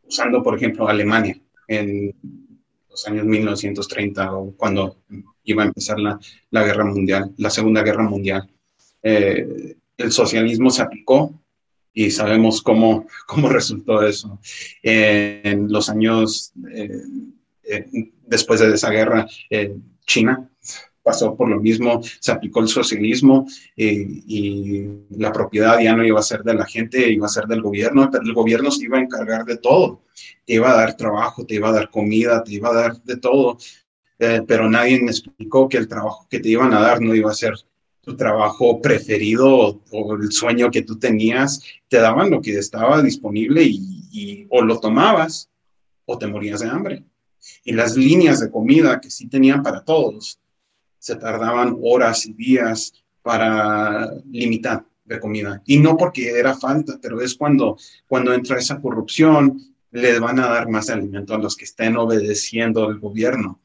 [0.04, 2.13] usando, por ejemplo, Alemania en
[2.89, 4.97] los años 1930 o cuando
[5.43, 6.19] iba a empezar la,
[6.52, 8.49] la guerra mundial, la Segunda Guerra Mundial.
[9.02, 11.34] Eh, el socialismo se aplicó
[11.93, 14.39] y sabemos cómo, cómo resultó eso.
[14.82, 16.54] en los años
[17.75, 19.27] eh, después de esa guerra,
[20.05, 20.49] China
[21.03, 26.19] pasó por lo mismo, se aplicó el socialismo eh, y la propiedad ya no iba
[26.19, 28.97] a ser de la gente, iba a ser del gobierno, pero el gobierno se iba
[28.97, 30.03] a encargar de todo,
[30.45, 33.17] te iba a dar trabajo, te iba a dar comida, te iba a dar de
[33.17, 33.57] todo,
[34.17, 37.29] eh, pero nadie me explicó que el trabajo que te iban a dar no iba
[37.29, 37.53] a ser
[38.01, 43.63] tu trabajo preferido o, el sueño que tú tenías, te daban lo que estaba disponible
[43.63, 45.49] y o lo tomabas
[46.05, 47.03] o te morías de hambre.
[47.63, 50.39] Y las líneas de comida que sí tenían para todos,
[50.99, 55.62] se tardaban horas y días para limitar de comida.
[55.65, 57.77] Y no porque era falta, pero es cuando,
[58.08, 59.60] cuando entra esa corrupción,
[59.91, 63.60] le van a dar más alimento a los que estén obedeciendo al gobierno.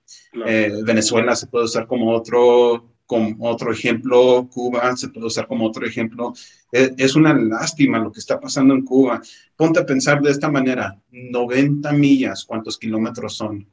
[0.46, 5.66] Eh, Venezuela se puede usar como otro como otro ejemplo, Cuba se puede usar como
[5.66, 6.34] otro ejemplo.
[6.70, 9.22] E, es, una lástima lo que está pasando en Cuba.
[9.56, 13.66] Ponte a pensar de esta manera, 90 millas, ¿cuántos kilómetros son?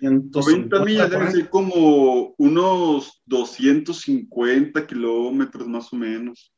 [0.00, 6.52] 90 millas deben ser como unos 250 kilómetros más o menos.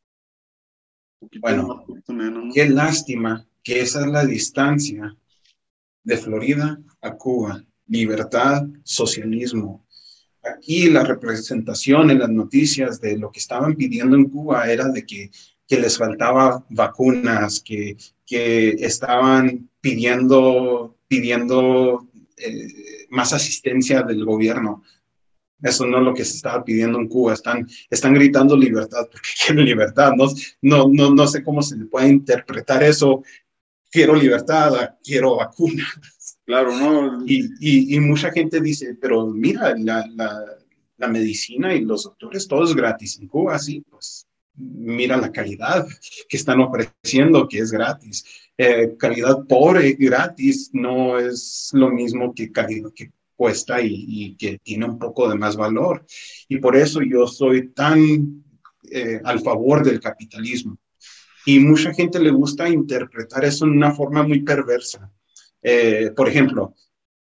[1.38, 1.84] Bueno,
[2.54, 5.14] qué lástima que esa es la distancia
[6.02, 7.62] de Florida a Cuba.
[7.88, 9.84] Libertad, socialismo,
[10.42, 15.04] aquí la representación en las noticias de lo que estaban pidiendo en Cuba era de
[15.06, 15.30] que,
[15.68, 17.96] les faltaba vacunas, que,
[18.28, 24.82] estaban pidiendo, pidiendo eh, más asistencia del gobierno.
[25.62, 27.34] Eso no es lo que se estaba pidiendo en Cuba.
[27.34, 30.12] Están, están gritando libertad porque quieren libertad.
[30.16, 30.26] No,
[30.60, 33.22] no, no, no sé cómo se puede interpretar eso.
[33.90, 36.31] Quiero libertad, quiero vacunas.
[36.52, 37.24] Claro, ¿no?
[37.26, 40.06] Y, y, mucha gente dice, pero mira, la,
[40.98, 45.86] la, medicina y los doctores, todo es gratis en Cuba, sí, pues mira la calidad
[46.28, 48.26] que están ofreciendo, que es gratis.
[48.58, 54.58] Eh, calidad pobre gratis no es lo mismo que calidad que cuesta y, y, que
[54.58, 56.04] tiene un poco de más valor.
[56.48, 58.44] Y por eso yo soy tan
[58.90, 60.76] eh, al favor del capitalismo.
[61.46, 65.10] Y mucha gente le gusta interpretar eso en una forma muy perversa.
[65.62, 66.74] Eh, por ejemplo,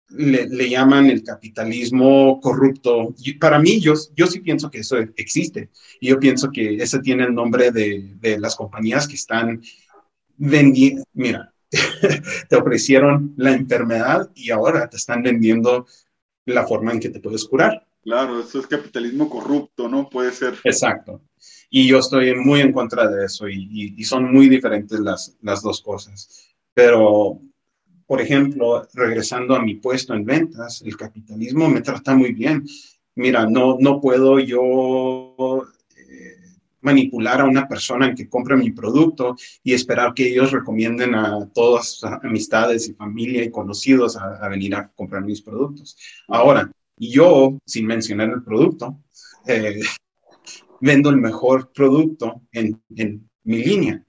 [0.10, 3.14] le, llaman el capitalismo corrupto.
[3.20, 5.70] Y para mí, yo, yo sí pienso que eso existe.
[6.00, 9.62] Y yo pienso que ese tiene el nombre de, de las compañías que están
[10.38, 11.04] vendiendo.
[11.14, 11.54] Mira,
[12.50, 15.86] te ofrecieron la enfermedad y ahora te están vendiendo
[16.46, 17.88] la forma en que te puedes curar.
[18.04, 20.10] Claro, eso es capitalismo corrupto, ¿no?
[20.10, 20.56] Puede ser.
[20.64, 21.22] Exacto.
[21.70, 25.62] Y yo estoy muy en contra de eso y, y son muy diferentes las, las
[25.62, 26.50] dos cosas.
[26.74, 27.42] Pero
[28.12, 32.66] por ejemplo, regresando a mi puesto en ventas, el capitalismo me trata muy bien.
[33.16, 35.64] Mira, no, no puedo yo
[35.96, 36.36] eh,
[36.82, 41.48] manipular a una persona en que compre mi producto y esperar que ellos recomienden a
[41.54, 45.96] todas sus amistades y familia y conocidos a, venir a comprar mis productos.
[46.28, 49.00] Ahora, yo, sin mencionar el producto,
[49.48, 49.80] eh,
[50.82, 54.06] vendo el mejor producto en, en, mi línea.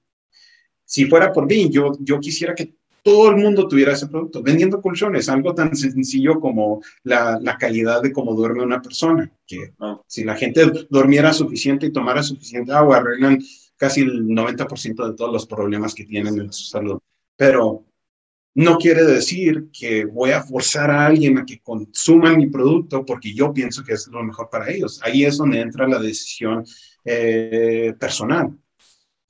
[0.84, 4.42] Si fuera por mí, yo, yo quisiera que todo el mundo tuviera ese producto.
[4.42, 10.00] Vendiendo colchones, algo tan sencillo como la, calidad de cómo duerme una persona, que ah.
[10.06, 13.40] si la gente durmiera suficiente y tomara suficiente agua, arreglan
[13.76, 16.98] casi el 90% de todos los problemas que tienen en su salud.
[17.36, 17.84] Pero
[18.54, 23.34] no quiere decir que voy a forzar a alguien a que consuma mi producto porque
[23.34, 25.00] yo pienso que es lo mejor para ellos.
[25.02, 26.64] Ahí es donde entra la decisión
[27.04, 28.56] eh, personal.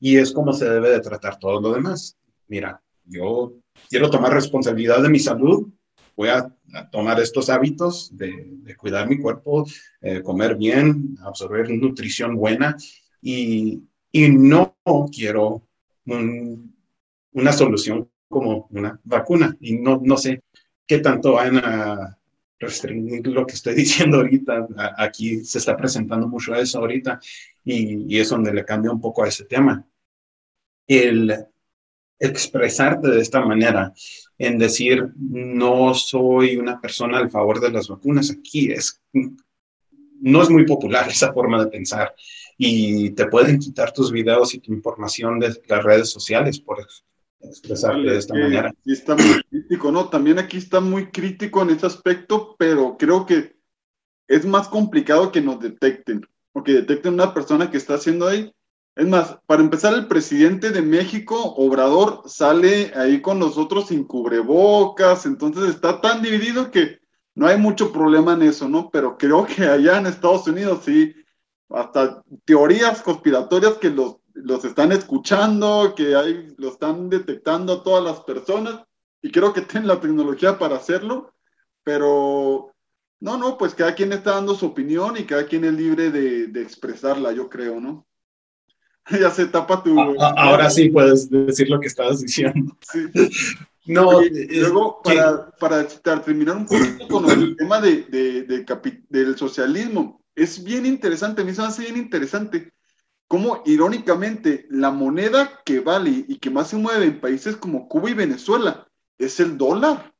[0.00, 2.16] Y es como se debe de tratar todo lo demás.
[2.48, 3.54] Mira, yo
[3.88, 5.68] quiero tomar responsabilidad de mi salud,
[6.16, 6.54] voy a,
[6.90, 9.66] tomar estos hábitos de, cuidar mi cuerpo,
[10.00, 12.76] eh, comer bien, absorber nutrición buena
[13.20, 14.74] y, y no
[15.12, 15.68] quiero
[16.06, 20.42] una solución como una vacuna y no, no sé
[20.86, 22.18] qué tanto van a
[22.58, 24.66] restringir lo que estoy diciendo ahorita.
[24.96, 27.20] Aquí se está presentando mucho eso ahorita
[27.64, 29.86] y, y es donde le cambia un poco a ese tema.
[30.86, 31.51] El,
[32.22, 33.92] expresarte de esta manera,
[34.38, 39.02] en decir, no soy una persona al favor de las vacunas, aquí es,
[40.20, 42.14] no es muy popular esa forma de pensar
[42.56, 46.86] y te pueden quitar tus videos y tu información de las redes sociales por
[47.40, 48.68] expresarte de esta manera.
[48.68, 50.08] Aquí está muy crítico, ¿no?
[50.08, 53.56] También aquí está muy crítico en ese aspecto, pero creo que
[54.28, 58.52] es más complicado que nos detecten, o que detecten una persona que está haciendo ahí
[58.94, 65.24] es más, para empezar, el presidente de México, Obrador, sale ahí con nosotros sin cubrebocas,
[65.26, 67.00] entonces está tan dividido que
[67.34, 68.90] no hay mucho problema en eso, ¿no?
[68.90, 71.14] Pero creo que allá en Estados Unidos sí,
[71.70, 78.04] hasta teorías conspiratorias que los, los están escuchando, que hay, lo están detectando a todas
[78.04, 78.82] las personas,
[79.22, 81.32] y creo que tienen la tecnología para hacerlo,
[81.84, 82.72] pero
[83.20, 86.60] No, no, pues cada quien está dando su opinión y cada quien es libre de,
[86.60, 88.04] expresarla, yo creo, ¿no?
[89.20, 89.98] ya se tapa tu...
[90.20, 92.76] ahora sí puedes decir lo que estabas diciendo.
[92.80, 93.08] Sí.
[93.84, 95.88] No, luego, para, para,
[96.22, 98.04] terminar un poquito con el tema de,
[99.08, 102.72] del socialismo, es bien interesante, a mí se me hace bien interesante
[103.26, 108.10] cómo irónicamente la moneda que vale y que más se mueve en países como Cuba
[108.10, 108.86] y Venezuela
[109.18, 110.14] es el dólar.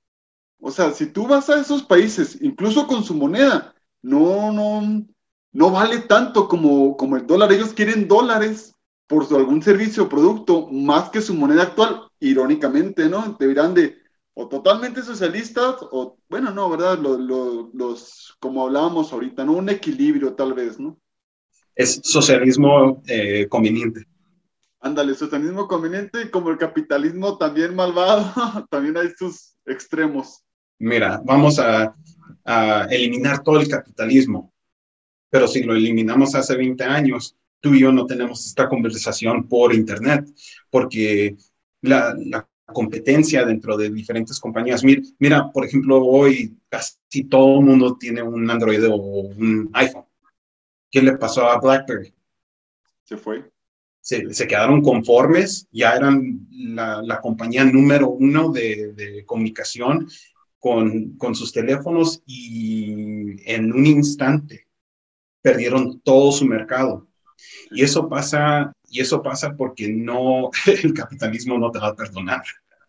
[0.60, 5.04] O sea, si tú vas a esos países, incluso con su moneda, no, no,
[5.52, 7.52] no vale tanto como, como el dólar.
[7.52, 8.71] Ellos quieren dólares
[9.12, 13.36] por algún servicio o producto más que su moneda actual, irónicamente, ¿no?
[13.38, 13.98] Deberían de
[14.32, 16.98] o totalmente socialistas o, bueno, no, ¿verdad?
[16.98, 19.52] Los, como hablábamos ahorita, ¿no?
[19.52, 20.98] Un equilibrio tal vez, ¿no?
[21.74, 24.06] Es socialismo eh, conveniente.
[24.80, 28.32] Ándale, socialismo conveniente como el capitalismo también malvado,
[28.70, 30.42] también hay sus extremos.
[30.78, 31.94] Mira, vamos a,
[32.46, 34.54] a eliminar todo el capitalismo,
[35.28, 39.72] pero si lo eliminamos hace 20 años, tú y yo no tenemos esta conversación por
[39.72, 40.28] Internet,
[40.68, 41.36] porque
[41.80, 44.82] la, la competencia dentro de diferentes compañías.
[44.82, 50.04] Mira, mira, por ejemplo, hoy casi todo el mundo tiene un Android o un iPhone.
[50.90, 52.12] ¿Qué le pasó a BlackBerry?
[53.04, 53.50] Se fue.
[54.00, 60.08] Se, se quedaron conformes, ya eran la, la compañía número uno de, de comunicación
[60.58, 64.66] con, con, sus teléfonos y en un instante
[65.40, 67.06] perdieron todo su mercado.
[67.70, 72.42] Y eso pasa, y eso pasa porque no, el capitalismo no te va a perdonar.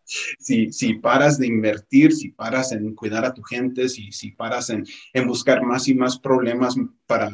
[0.06, 4.70] Si, si paras de invertir, si paras en cuidar a tu gente, si, si paras
[4.70, 6.76] en, en buscar más y más problemas
[7.08, 7.32] para,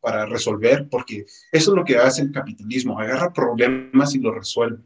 [0.00, 4.82] para resolver, porque eso es lo que hace el capitalismo, agarra problemas y los resuelve,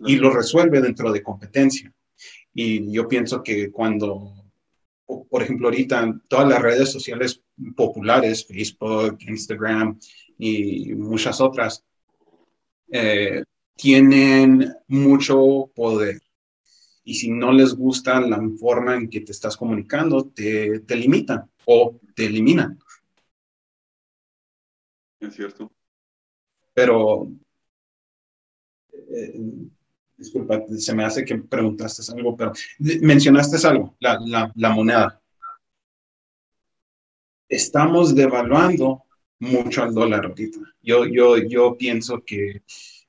[0.00, 1.92] y lo resuelve dentro de competencia.
[2.52, 4.34] Y yo pienso que cuando,
[5.06, 7.42] por ejemplo, ahorita todas las redes sociales
[7.76, 9.98] populares, Facebook, Instagram,
[10.38, 11.84] y muchas otras,
[12.90, 13.42] eh,
[13.76, 16.20] tienen mucho poder.
[17.04, 21.48] Y si no les gusta la forma en que te estás comunicando, te, te limitan
[21.64, 22.78] o te eliminan.
[25.20, 25.72] Es cierto.
[26.74, 27.30] Pero,
[28.92, 29.40] eh,
[30.16, 35.22] disculpa, se me hace que preguntaste algo, pero mencionaste algo, la, la, la moneda.
[37.48, 39.05] Estamos devaluando
[39.38, 40.58] mucho al dólar ahorita.
[40.82, 42.62] Yo, yo, yo pienso que,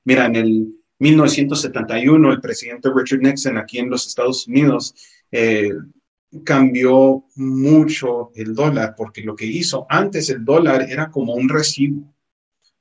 [0.04, 4.94] mira, en el 1971 el presidente Richard Nixon aquí en los Estados Unidos
[5.30, 5.70] eh,
[6.44, 12.14] cambió mucho el dólar porque lo que hizo antes el dólar era como un recibo.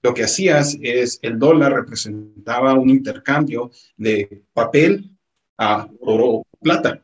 [0.01, 5.11] Lo que hacías es el dólar representaba un intercambio de papel
[5.57, 7.03] a oro plata.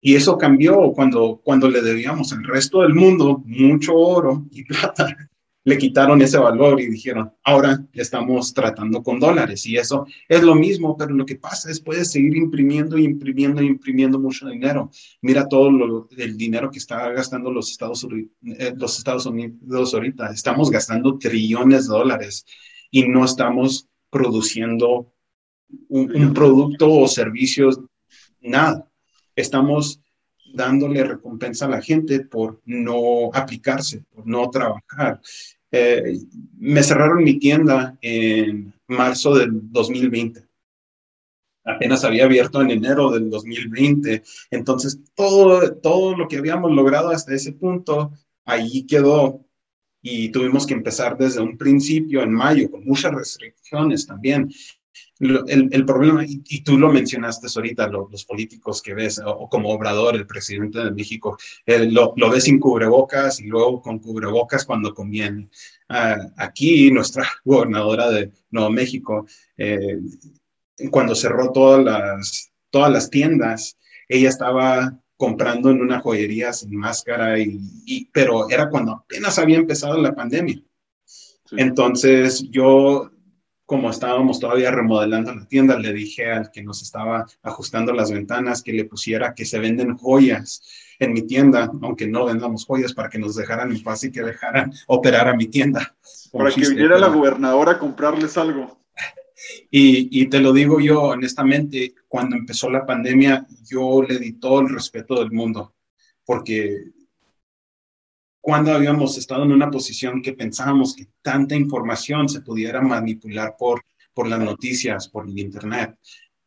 [0.00, 5.16] Y eso cambió cuando, cuando le debíamos al resto del mundo mucho oro y plata.
[5.64, 9.66] Le quitaron ese valor y dijeron, ahora estamos tratando con dólares.
[9.66, 14.18] Y eso es lo mismo, pero lo que pasa es puedes seguir imprimiendo imprimiendo imprimiendo
[14.18, 14.90] mucho dinero.
[15.20, 18.06] Mira todo lo, el dinero que está gastando los Estados,
[18.58, 20.30] eh, los Estados Unidos ahorita.
[20.30, 22.46] Estamos gastando trillones de dólares
[22.90, 25.12] y no estamos produciendo
[25.88, 27.78] un, un producto o servicios,
[28.40, 28.87] nada
[29.40, 30.00] estamos
[30.52, 35.20] dándole recompensa a la gente por no aplicarse, por no trabajar.
[35.70, 36.18] Eh,
[36.58, 40.44] me cerraron mi tienda en marzo del 2020.
[41.64, 44.22] Apenas había abierto en enero del 2020.
[44.50, 48.12] Entonces, todo, todo lo que habíamos logrado hasta ese punto,
[48.44, 49.44] ahí quedó.
[50.00, 54.48] Y tuvimos que empezar desde un principio, en mayo, con muchas restricciones también
[55.20, 60.26] el, problema, y, tú lo mencionaste ahorita, los políticos que ves, o, como Obrador, el
[60.26, 65.48] presidente de México, lo, lo, ves sin cubrebocas y luego con cubrebocas cuando conviene.
[65.88, 69.98] Ah, aquí, nuestra gobernadora de Nuevo México, eh,
[70.90, 73.76] cuando cerró todas las, todas las tiendas,
[74.08, 80.00] ella estaba comprando en una joyería sin máscara, y, pero era cuando apenas había empezado
[80.00, 80.62] la pandemia.
[81.50, 83.10] Entonces yo
[83.68, 88.62] como estábamos todavía remodelando la tienda, le dije al que nos estaba ajustando las ventanas
[88.62, 90.62] que le pusiera que se venden joyas
[90.98, 94.22] en mi tienda, aunque no vendamos joyas, para que nos dejaran en paz y que
[94.22, 95.94] dejaran operar a mi tienda.
[96.32, 98.80] Para que viniera la gobernadora a comprarles algo.
[99.70, 104.62] Y, y, te lo digo yo honestamente, cuando empezó la pandemia, yo le di todo
[104.62, 105.74] el respeto del mundo,
[106.24, 106.84] porque
[108.48, 113.84] cuando habíamos estado en una posición que pensábamos que tanta información se pudiera manipular por,
[114.14, 115.98] por las noticias, por el Internet.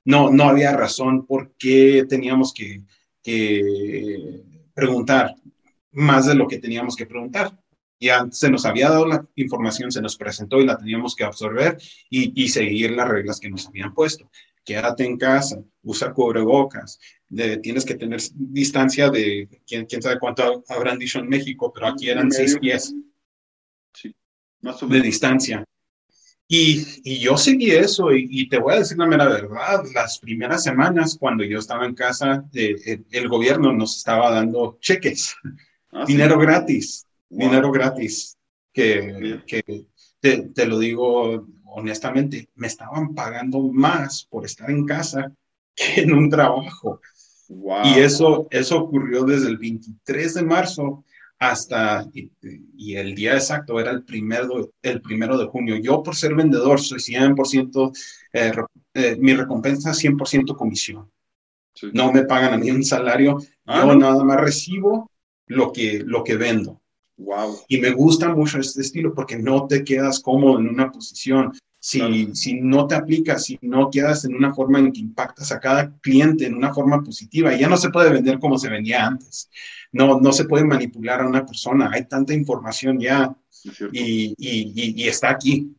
[0.06, 2.82] No, no había razón por qué teníamos que,
[3.22, 4.41] que
[4.74, 5.36] preguntar
[5.91, 7.56] más de lo que teníamos que preguntar.
[7.99, 11.78] Ya se nos había dado la información, se nos presentó y la teníamos que absorber
[12.10, 14.28] y, y seguir las reglas que nos habían puesto.
[14.64, 20.64] Quédate en casa, usa cubrebocas, de, tienes que tener distancia de, quién, quién sabe cuánto
[20.68, 22.93] habrán dicho en México, pero aquí eran seis pies
[23.93, 24.16] sí,
[24.62, 25.64] más o de distancia.
[26.47, 30.20] Y, y, yo seguí eso y, y, te voy a decir la mera verdad, las
[30.20, 35.34] primeras semanas cuando yo estaba en casa, eh, el, el, gobierno nos estaba dando cheques,
[35.93, 36.41] ah, dinero sí.
[36.45, 37.39] gratis, wow.
[37.39, 38.38] dinero gratis,
[38.74, 39.86] que, que
[40.20, 45.32] te, te, lo digo honestamente, me estaban pagando más por estar en casa
[45.76, 46.99] que en un trabajo.
[47.49, 47.86] Wow.
[47.86, 51.03] Y eso, eso ocurrió desde el 23 de marzo
[51.39, 52.32] hasta, y,
[52.78, 55.76] y, el día exacto era el primero, el primero de junio.
[55.78, 57.91] Yo por ser vendedor soy 100%,
[58.34, 58.51] eh,
[58.93, 61.11] eh, mi recompensa es 100% comisión.
[61.74, 61.89] Sí.
[61.93, 63.95] No me pagan a mí un salario, ah, yo ¿no?
[63.95, 65.09] nada más recibo
[65.47, 66.80] lo que, lo que vendo.
[67.22, 67.59] Wow.
[67.67, 71.51] Y me gusta mucho este estilo porque no te quedas cómodo en una posición.
[71.80, 72.36] Si, claro.
[72.36, 75.97] si no te aplicas, si no quedas en una forma en que impactas a cada
[75.99, 79.49] cliente en una forma positiva, ya no se puede vender como se vendía antes.
[79.91, 81.89] No, no se puede manipular a una persona.
[81.93, 83.36] Hay tanta información ya
[83.91, 85.76] y, y, y, y, está aquí.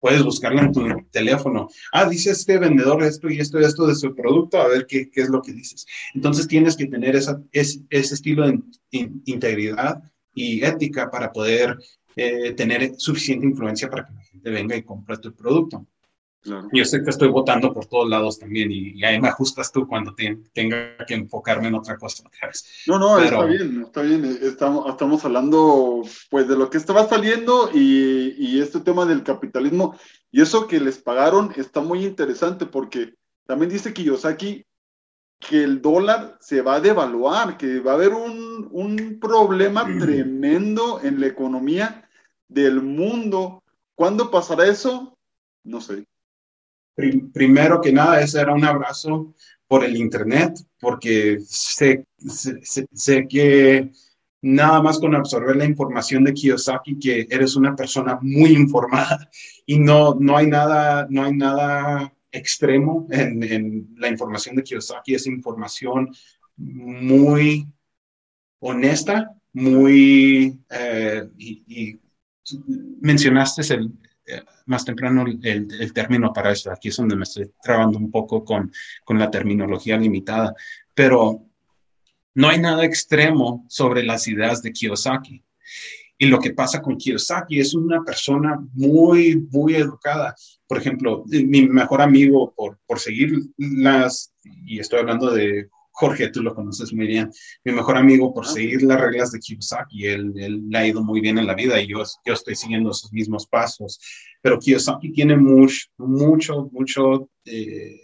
[0.00, 1.68] Puedes buscarla en tu teléfono.
[1.92, 5.10] Ah, dice este vendedor esto y esto y esto de su producto, a ver qué,
[5.10, 5.86] qué es lo que dices.
[6.14, 8.60] Entonces tienes que tener esa, ese, ese estilo de
[8.92, 10.02] in, integridad
[10.38, 11.76] y ética para poder
[12.16, 15.86] eh, tener suficiente influencia para que la gente venga y compre tu producto.
[16.40, 16.68] Claro.
[16.72, 19.86] Yo sé que estoy votando por todos lados también y, y ahí me ajustas tú
[19.88, 22.22] cuando te, tenga que enfocarme en otra cosa.
[22.86, 24.38] No, no, Pero, está bien, está bien.
[24.42, 29.96] Estamos, estamos hablando pues de lo que estaba saliendo y, y este tema del capitalismo
[30.30, 33.14] y eso que les pagaron está muy interesante porque
[33.46, 34.64] también dice Kiyosaki
[35.38, 41.00] que el dólar se va a devaluar, que va a haber un, un problema tremendo
[41.02, 42.08] en la economía
[42.48, 43.62] del mundo.
[43.94, 45.16] ¿Cuándo pasará eso?
[45.64, 46.04] No sé.
[47.32, 49.34] Primero que nada, ese era un abrazo
[49.68, 53.92] por el Internet, porque sé, sé, sé, que
[54.40, 59.28] nada más con absorber la información de Kiyosaki, que eres una persona muy informada
[59.66, 65.14] y no, no hay nada, no hay nada extremo en, en, la información de Kiyosaki,
[65.14, 66.10] es información
[66.56, 67.66] muy
[68.60, 72.00] honesta, muy, eh, y, y,
[73.00, 73.92] mencionaste el,
[74.26, 78.10] eh, más temprano el, el, término para esto, aquí es donde me estoy trabando un
[78.10, 78.70] poco con,
[79.04, 80.54] con la terminología limitada,
[80.94, 81.46] pero
[82.34, 85.42] no hay nada extremo sobre las ideas de Kiyosaki.
[86.18, 90.34] Y lo que pasa con Kiyosaki es una persona muy, muy educada.
[90.66, 94.34] Por ejemplo, mi mejor amigo, por, por seguir las,
[94.66, 95.68] y estoy hablando de
[95.98, 97.28] Jorge, tú lo conoces muy bien,
[97.64, 101.20] mi mejor amigo, por seguir las reglas de Kiyosaki, él, él le ha ido muy
[101.20, 103.98] bien en la vida y yo, yo estoy siguiendo sus mismos pasos.
[104.40, 108.00] Pero Kiyosaki tiene mucho, mucho, mucho, eh,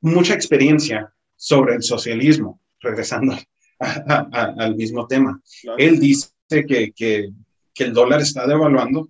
[0.00, 3.38] mucha experiencia sobre el socialismo, regresando
[3.78, 5.40] a, a, al mismo tema.
[5.60, 5.78] Claro.
[5.78, 7.30] Él dice que, que,
[7.72, 9.08] que, el dólar está devaluando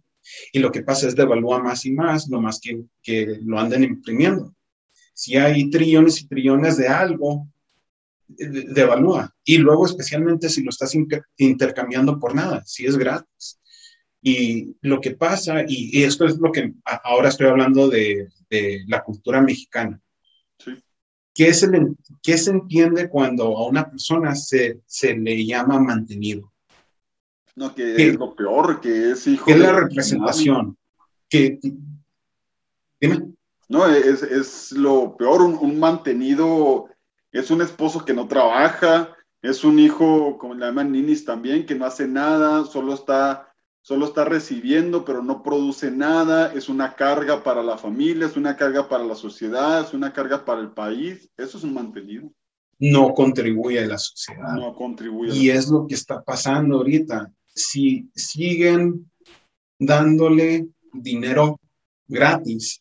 [0.53, 3.85] y lo que pasa es devalúa más y más, lo más que, que lo anden
[3.85, 4.55] imprimiendo.
[5.13, 7.49] Si hay trillones y trillones de algo,
[8.29, 9.35] devalúa.
[9.45, 10.95] Y luego, especialmente si lo estás
[11.37, 13.61] intercambiando por nada, si es gratis.
[14.23, 16.73] Y lo que pasa, y, y esto es lo que
[17.05, 20.01] ahora estoy hablando de, de la cultura mexicana.
[21.35, 26.53] ¿Qué se, le, ¿Qué se entiende cuando a una persona se, se le llama mantenido?
[27.57, 30.77] No, que ¿Qué, es lo peor, que es hijo ¿Qué es la representación?
[31.29, 31.59] Que,
[33.01, 33.33] dime.
[33.73, 36.89] No, es, es lo peor, un, un, mantenido,
[37.31, 41.75] es un esposo que no trabaja, es un hijo, como le llaman ninis también, que
[41.75, 43.49] no hace nada, solo está
[43.83, 48.57] solo está recibiendo, pero no produce nada, es una carga para la familia, es una
[48.57, 51.29] carga para la sociedad, es una carga para el país.
[51.37, 52.31] Eso es un mantenido.
[52.79, 54.55] No contribuye a la sociedad.
[54.55, 55.37] No contribuye.
[55.37, 57.33] Y es lo que está pasando ahorita.
[57.55, 59.11] Si siguen
[59.79, 61.59] dándole dinero
[62.07, 62.81] gratis,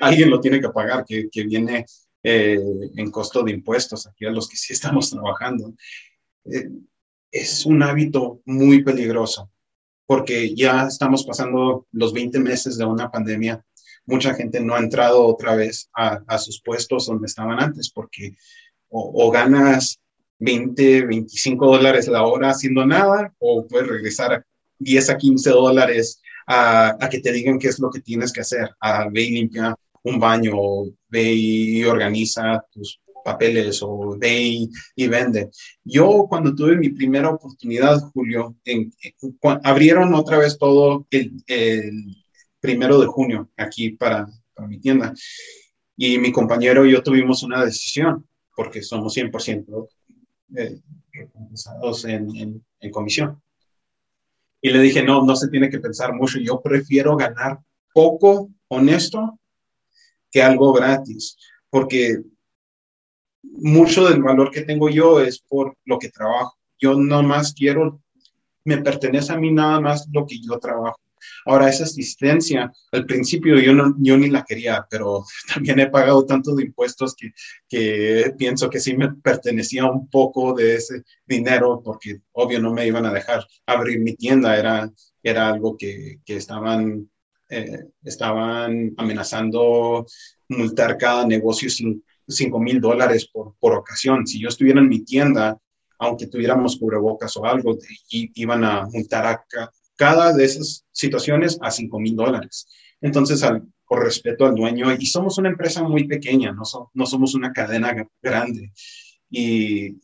[0.00, 1.84] alguien lo tiene que pagar, que, que viene
[2.22, 2.58] eh,
[2.96, 5.74] en costo de impuestos aquí a los que sí estamos trabajando.
[6.44, 6.68] Eh,
[7.30, 9.50] es un hábito muy peligroso
[10.08, 13.62] porque ya estamos pasando los 20 meses de una pandemia.
[14.06, 18.34] Mucha gente no ha entrado otra vez a, a sus puestos donde estaban antes, porque
[18.88, 20.00] o, o, ganas
[20.38, 24.46] 20, 25 dólares la hora haciendo nada, o puedes regresar a
[24.78, 28.40] 10 a 15 dólares a, a que te digan qué es lo que tienes que
[28.40, 30.54] hacer, a ve y limpia un baño,
[31.08, 35.50] ve y organiza tus papeles o ve y, vende.
[35.84, 38.92] Yo cuando tuve mi primera oportunidad, Julio, en,
[39.64, 41.42] abrieron otra vez todo el,
[42.60, 44.26] primero de junio aquí para,
[44.66, 45.14] mi tienda.
[45.96, 48.26] Y mi compañero y yo tuvimos una decisión,
[48.56, 49.88] porque somos 100%
[50.56, 50.80] eh,
[52.04, 53.40] en, en comisión.
[54.60, 57.58] Y le dije, no, no se tiene que pensar mucho, yo prefiero ganar
[57.92, 59.38] poco honesto
[60.30, 61.36] que algo gratis,
[61.70, 62.22] porque
[63.42, 66.56] mucho del valor que tengo yo es por lo que trabajo.
[66.78, 68.00] Yo no más quiero,
[68.64, 71.00] me pertenece a mí nada más lo que yo trabajo.
[71.46, 76.24] Ahora, esa asistencia, al principio yo, no, yo ni la quería, pero también he pagado
[76.24, 77.32] tanto de impuestos que,
[77.68, 82.86] que pienso que sí me pertenecía un poco de ese dinero, porque obvio no me
[82.86, 84.90] iban a dejar abrir mi tienda, era,
[85.22, 87.10] era algo que, que estaban,
[87.48, 90.06] eh, estaban amenazando
[90.48, 94.26] multar cada negocio sin 5 mil dólares por, por ocasión.
[94.26, 95.58] Si yo estuviera en mi tienda,
[95.98, 97.76] aunque tuviéramos cubrebocas o algo,
[98.10, 99.44] iban a multar a
[99.98, 102.68] cada de esas situaciones a 5 mil dólares.
[103.00, 106.62] Entonces, al, por respeto al dueño, y somos una empresa muy pequeña, no,
[106.94, 108.72] no somos una cadena grande.
[109.28, 109.98] Y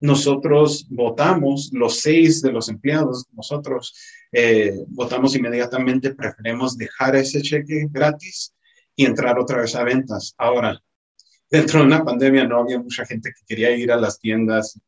[0.00, 3.94] nosotros votamos, los seis de los empleados, nosotros
[4.30, 8.54] eh, votamos inmediatamente, preferimos dejar ese cheque gratis
[8.94, 10.34] y entrar otra vez a ventas.
[10.36, 10.78] Ahora,
[11.50, 14.78] dentro de una pandemia no había mucha gente que quería ir a las tiendas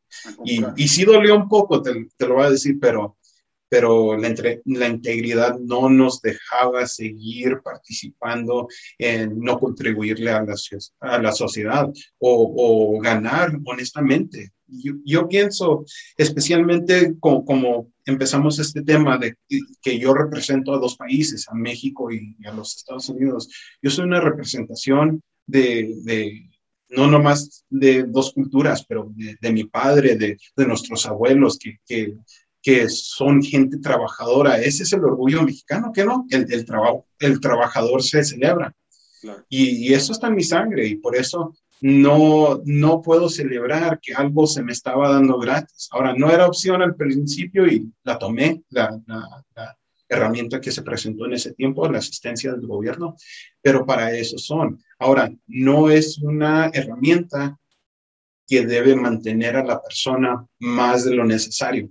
[0.45, 3.17] y, y sí dolió un poco, te, te, lo voy a decir, pero,
[3.73, 8.67] pero la, entre, la integridad no nos dejaba seguir participando
[8.99, 10.55] en no contribuirle a la,
[10.99, 14.51] a la sociedad o, o ganar honestamente.
[14.67, 19.37] Yo, yo, pienso, especialmente como, como, empezamos este tema de
[19.81, 23.49] que yo represento a dos países, a México y, y a los Estados Unidos,
[23.81, 26.47] yo soy una representación de, de
[26.95, 32.13] no nomás de dos culturas, pero de, mi padre, de, de nuestros abuelos, que, que,
[32.63, 34.59] que, son gente trabajadora.
[34.59, 36.25] Ese es el orgullo mexicano, que no?
[36.29, 38.73] El, el, trabajo, el trabajador se celebra.
[39.49, 44.13] Y, y, eso está en mi sangre y por eso no, no puedo celebrar que
[44.13, 45.89] algo se me estaba dando gratis.
[45.91, 49.77] Ahora, no era opción al principio y la tomé, la, la
[50.13, 53.15] herramienta que se presentó en ese tiempo, la asistencia del gobierno,
[53.61, 54.81] pero para eso son.
[54.99, 57.57] Ahora, no es una herramienta
[58.47, 61.89] que debe mantener a la persona más de lo necesario.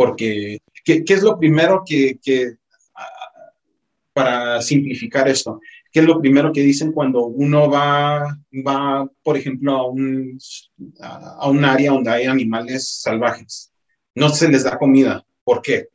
[0.00, 2.54] Porque, ¿qué, es lo primero que, que,
[4.14, 5.60] para simplificar esto,
[5.92, 10.38] qué es lo primero que dicen cuando uno va, va por ejemplo, a un,
[11.02, 13.74] a un área donde hay animales salvajes?
[14.14, 15.22] No se les da comida.
[15.44, 15.88] ¿Por qué?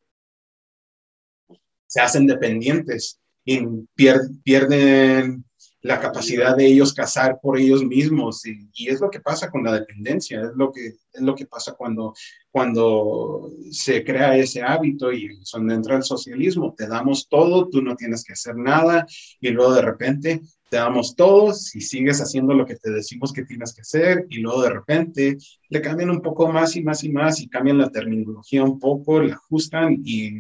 [1.88, 3.60] se hacen dependientes y
[3.96, 5.46] pierden
[5.86, 9.72] la capacidad de ellos cazar por ellos mismos y, es lo que pasa con la
[9.72, 12.16] dependencia, es lo que, es lo que pasa cuando,
[12.50, 17.96] cuando se crea ese hábito y son entra el socialismo, te damos todo, tú no
[17.96, 19.06] tienes que hacer nada
[19.40, 23.46] y luego de repente te damos todo y sigues haciendo lo que te decimos que
[23.46, 25.38] tienes que hacer y luego de repente
[25.70, 29.22] le cambian un poco más y más y más y cambian la terminología un poco,
[29.22, 30.40] la ajustan y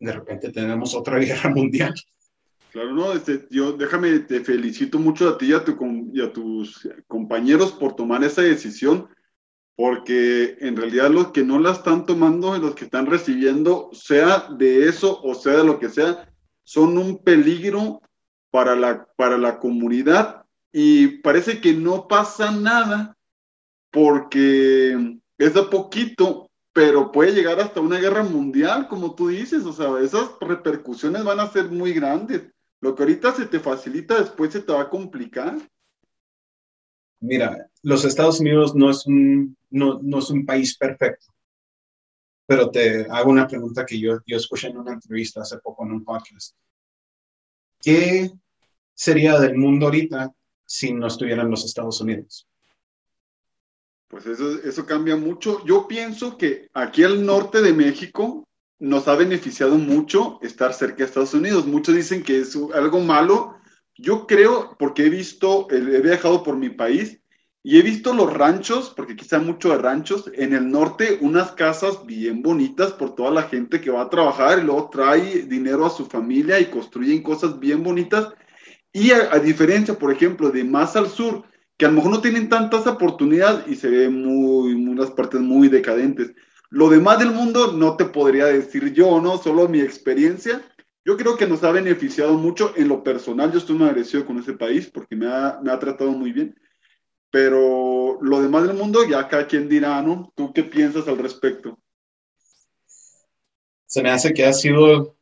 [0.00, 1.94] de repente tenemos otra guerra mundial.
[2.78, 5.76] Claro, no, este, yo déjame, te felicito mucho a ti y a, tu,
[6.12, 9.08] y a tus compañeros por tomar esa decisión,
[9.74, 14.46] porque en realidad los que no la están tomando y los que están recibiendo, sea
[14.56, 18.00] de eso o sea de lo que sea, son un peligro
[18.52, 23.16] para la, para la comunidad y parece que no pasa nada
[23.90, 29.72] porque es de poquito pero puede llegar hasta una guerra mundial, como tú dices, o
[29.72, 32.52] sea, esas repercusiones van a ser muy grandes.
[32.80, 35.56] Lo que ahorita se te facilita, después se te va a complicar.
[37.20, 41.26] Mira, los Estados Unidos no es un, no, no es un país perfecto,
[42.46, 45.92] pero te hago una pregunta que yo, yo escuché en una entrevista hace poco en
[45.92, 46.54] un podcast.
[47.80, 48.30] ¿Qué
[48.94, 50.32] sería del mundo ahorita
[50.64, 52.46] si no estuvieran los Estados Unidos?
[54.08, 55.64] Pues eso, eso cambia mucho.
[55.66, 58.47] Yo pienso que aquí al norte de México
[58.78, 61.66] nos ha beneficiado mucho estar cerca de Estados Unidos.
[61.66, 63.56] Muchos dicen que es algo malo.
[63.96, 67.20] Yo creo, porque he visto, he viajado por mi país
[67.62, 72.06] y he visto los ranchos, porque quizá mucho de ranchos, en el norte unas casas
[72.06, 75.90] bien bonitas por toda la gente que va a trabajar y luego trae dinero a
[75.90, 78.28] su familia y construyen cosas bien bonitas.
[78.92, 81.44] Y a, diferencia, por ejemplo, de más al sur,
[81.76, 85.68] que a lo mejor no tienen tantas oportunidades y se ve muy, unas partes muy
[85.68, 86.32] decadentes.
[86.70, 89.38] Lo demás del mundo no te podría decir yo, ¿no?
[89.38, 90.62] Solo mi experiencia.
[91.04, 93.50] Yo creo que nos ha beneficiado mucho en lo personal.
[93.50, 96.54] Yo estoy muy agradecido con ese país porque me ha, me ha tratado muy bien.
[97.30, 100.32] pero lo demás del mundo ya cada quien dirá, ¿no?
[100.34, 101.78] ¿Tú qué piensas al respecto?
[103.86, 105.16] Se me hace que ha sido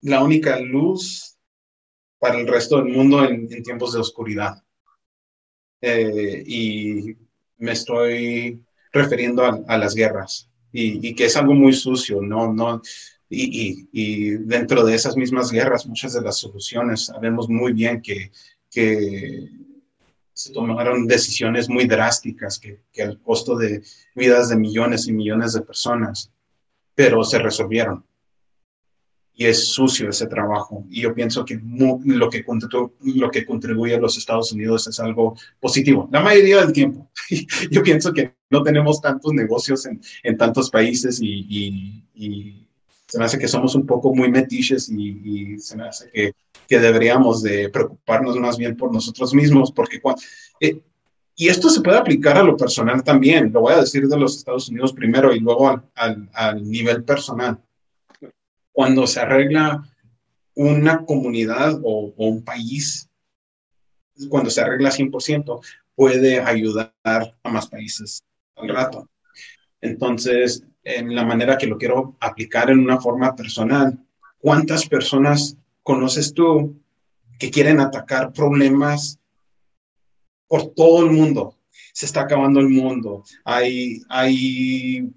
[0.00, 1.38] la única luz
[2.18, 4.62] para el resto del mundo en, tiempos de oscuridad.
[5.80, 7.16] Eh, y
[7.58, 10.48] me estoy refiriendo a, las guerras.
[10.72, 12.80] Y, que es algo muy sucio, no, no,
[13.28, 18.30] y, dentro de esas mismas guerras, muchas de las soluciones, sabemos muy bien que,
[20.34, 23.82] se tomaron decisiones muy drásticas que al costo de
[24.14, 26.32] vidas de millones y millones de personas,
[26.94, 28.02] pero se resolvieron
[29.34, 30.84] y es sucio ese trabajo.
[30.90, 32.44] Y yo pienso que lo, que
[33.44, 37.10] contribuye a los Estados Unidos es algo positivo, la mayoría del tiempo.
[37.70, 42.58] yo pienso que no tenemos tantos negocios en, tantos países y, y,
[43.08, 46.34] se me hace que somos un poco muy metiches y, se me hace que,
[46.78, 50.00] deberíamos de preocuparnos más bien por nosotros mismos, porque.
[50.60, 50.80] Eh,
[51.34, 54.36] y esto se puede aplicar a lo personal también, lo voy a decir de los
[54.36, 57.58] Estados Unidos primero y luego al nivel personal
[58.72, 59.86] cuando se arregla
[60.54, 63.08] una comunidad o, un país,
[64.28, 65.60] cuando se arregla 100%,
[65.94, 68.22] puede ayudar a más países
[68.56, 69.08] al rato.
[69.80, 73.98] Entonces, en la manera que lo quiero aplicar en una forma personal,
[74.38, 76.80] ¿cuántas personas conoces tú
[77.38, 79.18] que quieren atacar problemas
[80.48, 81.58] por todo el mundo?
[81.92, 85.12] Se está acabando el mundo, hay, hay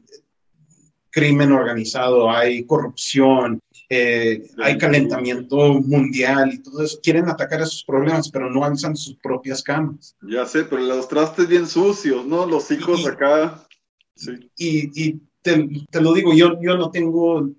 [1.16, 7.00] crimen organizado, hay corrupción, eh, hay calentamiento mundial y todo eso.
[7.02, 10.14] Quieren atacar esos problemas, pero no alzan sus propias camas.
[10.22, 12.46] Ya sé, pero los trastes bien sucios, ¿no?
[12.46, 13.66] Los hijos acá.
[14.14, 14.52] Sí.
[14.58, 17.50] Y, te, lo digo, yo, yo no tengo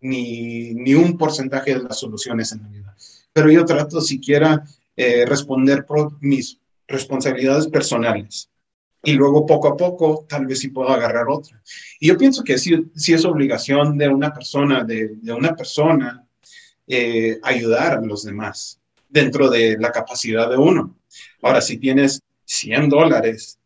[0.00, 2.94] ni, ni un porcentaje de las soluciones en la vida,
[3.32, 4.64] pero yo trato siquiera
[4.96, 8.51] eh, responder por mis responsabilidades personales
[9.02, 11.60] y luego poco a poco tal vez sí puedo agarrar otra.
[11.98, 16.24] Y yo pienso que sí, es obligación de una persona, de, una persona,
[16.86, 20.96] eh, ayudar a los demás dentro de la capacidad de uno.
[21.42, 23.58] Ahora, si tienes 100 dólares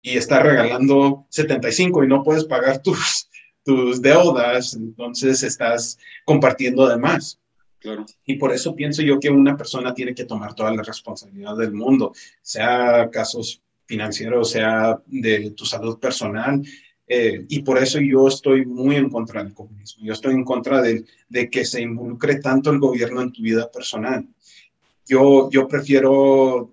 [0.00, 3.28] y estás regalando 75 y no puedes pagar tus,
[3.64, 7.38] tus deudas, entonces estás compartiendo de más.
[7.78, 8.06] Claro.
[8.24, 11.72] Y por eso pienso yo que una persona tiene que tomar toda la responsabilidad del
[11.72, 12.12] mundo,
[12.42, 16.62] sea casos financiero, sea de tu salud personal.
[17.08, 20.04] Eh, y por eso yo estoy muy en contra del comunismo.
[20.04, 23.70] Yo estoy en contra de, de, que se involucre tanto el gobierno en tu vida
[23.72, 24.28] personal.
[25.06, 26.70] Yo, yo prefiero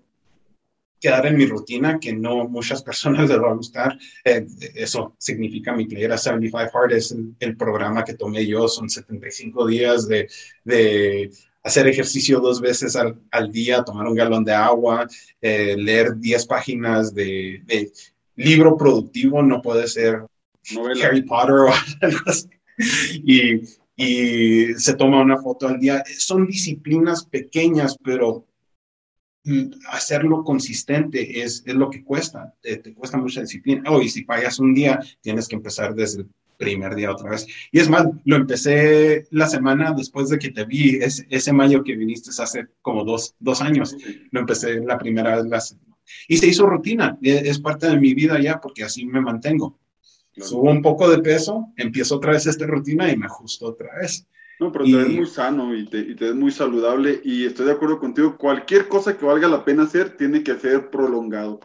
[1.00, 3.98] quedar en mi rutina, que no muchas personas les va a gustar.
[4.26, 4.46] Eh,
[4.76, 10.08] eso significa mi playera 75 Hard, es el, programa que tomé yo, son 75 días
[10.08, 10.28] de,
[10.66, 11.32] de
[11.66, 15.08] hacer ejercicio dos veces al, al día, tomar un galón de agua,
[15.42, 17.92] eh, leer 10 páginas de, de,
[18.36, 20.26] libro productivo, no puede ser
[21.04, 22.50] Harry Potter o algo así.
[23.24, 23.62] Y,
[23.96, 26.04] y se toma una foto al día.
[26.18, 28.46] Son disciplinas pequeñas, pero
[29.90, 33.90] hacerlo consistente es, es lo que cuesta, te, te, cuesta mucha disciplina.
[33.90, 36.26] Oh, y si fallas un día, tienes que empezar desde
[36.58, 37.48] primer día otra vez.
[37.72, 41.84] Y es más, lo empecé la semana después de que te vi, ese, ese mayo
[41.84, 43.96] que viniste hace como dos, dos años,
[44.32, 45.96] lo empecé la primera vez la semana.
[46.28, 49.80] Y se hizo rutina, e, es parte de mi vida ya porque así me mantengo.
[50.38, 54.28] Subo un poco de peso, empiezo otra vez esta rutina y me ajusto otra vez.
[54.60, 57.66] No, pero te ves muy sano y te, y te ves muy saludable y estoy
[57.66, 61.60] de acuerdo contigo, cualquier cosa que valga la pena hacer tiene que ser prolongado.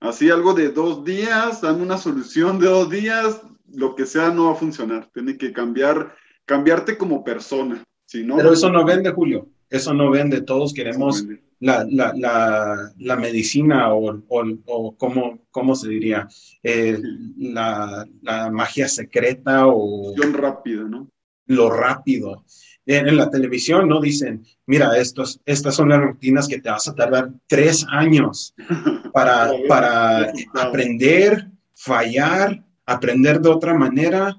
[0.00, 3.40] Así algo de dos días, dame una solución de dos días,
[3.72, 5.10] lo que sea no va a funcionar.
[5.12, 6.14] Tiene que cambiar,
[6.44, 7.82] cambiarte como persona.
[8.06, 9.48] Si no, Pero eso no vende, Julio.
[9.70, 10.40] Eso no vende.
[10.40, 11.26] Todos queremos
[11.60, 16.28] la, la, la, la, medicina o, o, o ¿cómo, ¿cómo, se diría?
[16.62, 16.98] Eh,
[17.36, 18.06] la,
[18.50, 20.14] magia secreta o...
[20.32, 21.10] rápida, ¿no?
[21.46, 22.44] Lo rápido.
[22.86, 26.94] En, la televisión no dicen, mira, estos, estas son las rutinas que te vas a
[26.94, 28.54] tardar tres años
[29.12, 34.36] para, para aprender, fallar, aprender de otra manera,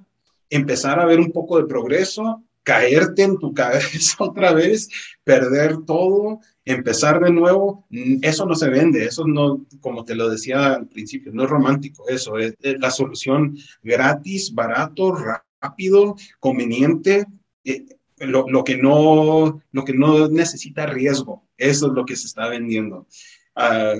[0.49, 4.89] empezar a ver un poco de progreso, caerte en tu cabeza otra vez,
[5.23, 7.87] perder todo, empezar de nuevo,
[8.21, 12.09] eso no se vende, eso no, como te lo decía al principio, no es romántico
[12.09, 15.15] eso, es, la solución gratis, barato,
[15.61, 17.27] rápido, conveniente,
[17.63, 17.85] eh,
[18.17, 23.07] lo, que no, lo que no necesita riesgo, eso es lo que se está vendiendo.
[23.55, 23.93] Ah,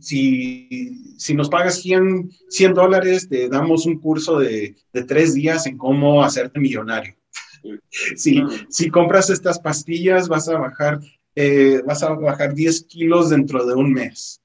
[0.00, 5.66] si, si nos pagas 100, 100 dólares, te damos un curso de, de, tres días
[5.66, 7.14] en cómo hacerte millonario.
[8.16, 11.00] si, si compras estas pastillas, vas a bajar
[11.34, 14.42] eh, vas a bajar 10 kilos dentro de un mes.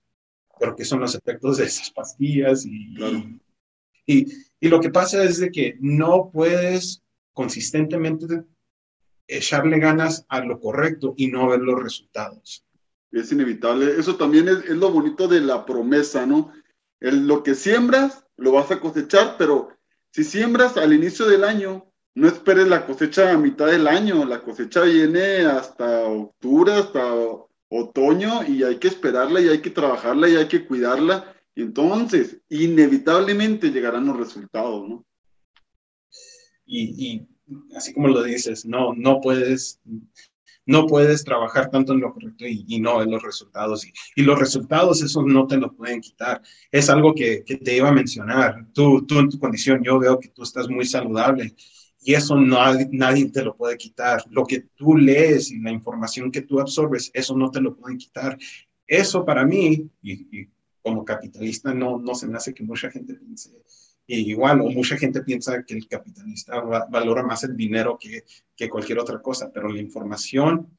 [0.59, 2.65] Pero ¿qué son los efectos de esas pastillas?
[2.65, 2.95] Y,
[4.05, 4.27] y,
[4.59, 8.43] y, lo que pasa es de que no puedes consistentemente
[9.27, 12.64] echarle ganas a lo correcto y no ver los resultados.
[13.16, 13.97] Es inevitable.
[13.97, 16.51] Eso también es, es lo bonito de la promesa, ¿no?
[16.99, 19.70] Lo que siembras, lo vas a cosechar, pero
[20.11, 24.41] si siembras al inicio del año, no esperes la cosecha a mitad del año, la
[24.41, 27.01] cosecha viene hasta octubre, hasta
[27.70, 31.34] otoño y hay que esperarla y hay que trabajarla y hay que cuidarla.
[31.55, 35.05] Entonces, inevitablemente llegarán los resultados, ¿no?
[36.66, 37.28] Y, y
[37.76, 39.80] así como lo dices, no, no puedes,
[40.66, 43.86] no puedes trabajar tanto en lo correcto y, no en los resultados.
[44.16, 46.41] Y, los resultados, eso no te lo pueden quitar.
[46.72, 48.68] Es algo que, te iba a mencionar.
[48.74, 51.55] Tú, tú en tu condición, yo veo que tú estás muy saludable
[52.05, 52.59] y eso no,
[52.91, 54.24] nadie te lo puede quitar.
[54.30, 57.97] Lo que tú lees y la información que tú absorbes, eso no te lo pueden
[57.97, 58.38] quitar.
[58.86, 60.47] Eso para mí, y,
[60.84, 63.51] como capitalista, no, no se me hace que mucha gente piense
[64.07, 68.23] y igual, o mucha gente piensa que el capitalista valora más el dinero que,
[68.55, 70.69] que, cualquier otra cosa, pero la información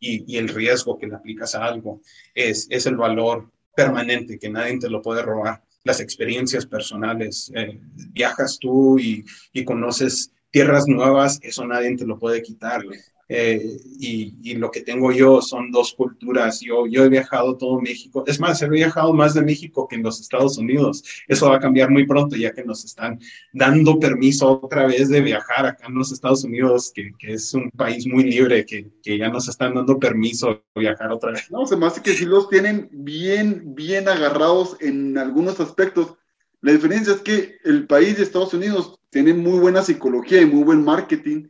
[0.00, 2.00] y, el riesgo que le aplicas a algo
[2.34, 5.62] es, es el valor permanente que nadie te lo puede robar.
[5.84, 7.80] Las experiencias personales, eh,
[8.10, 12.82] viajas tú y, y conoces tierras nuevas, eso nadie te lo puede quitar.
[13.34, 16.60] Eh, y, lo que tengo yo son dos culturas.
[16.60, 18.24] Yo, yo he viajado todo México.
[18.26, 21.02] Es más, he viajado más de México que en los Estados Unidos.
[21.26, 23.18] Eso va a cambiar muy pronto, ya que nos están
[23.54, 27.70] dando permiso otra vez de viajar acá en los Estados Unidos, que, que es un
[27.70, 31.50] país muy libre, que, que, ya nos están dando permiso de viajar otra vez.
[31.50, 36.16] No, se me hace que sí los tienen bien, bien agarrados en algunos aspectos.
[36.60, 40.64] La diferencia es que el país de Estados Unidos tiene muy buena psicología y muy
[40.64, 41.48] buen marketing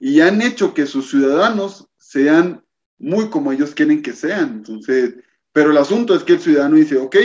[0.00, 2.64] y han hecho que sus ciudadanos sean
[2.98, 4.48] muy como ellos quieren que sean.
[4.56, 5.14] Entonces,
[5.52, 7.16] pero el asunto es que el ciudadano dice, ok,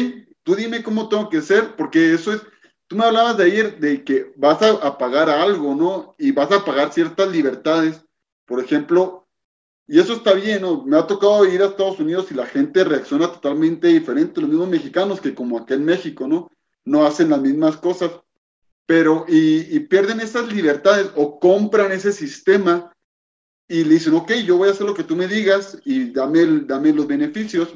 [0.44, 2.42] tú dime cómo tengo que ser, porque eso es,
[2.88, 6.16] tú me hablabas de ayer de que vas a, pagar algo, ¿no?
[6.20, 8.04] Y vas a pagar ciertas libertades,
[8.46, 9.26] por ejemplo,
[9.88, 10.84] y eso está bien, ¿no?
[10.84, 14.68] Me ha tocado ir a Estados Unidos y la gente reacciona totalmente diferente, los mismos
[14.68, 16.52] mexicanos que como aquí en México, ¿no?
[16.84, 18.12] No hacen las mismas cosas
[18.86, 22.92] pero y, pierden esas libertades o compran ese sistema
[23.68, 26.46] y le dicen, ok, yo voy a hacer lo que tú me digas y dame,
[26.66, 27.76] dame los beneficios.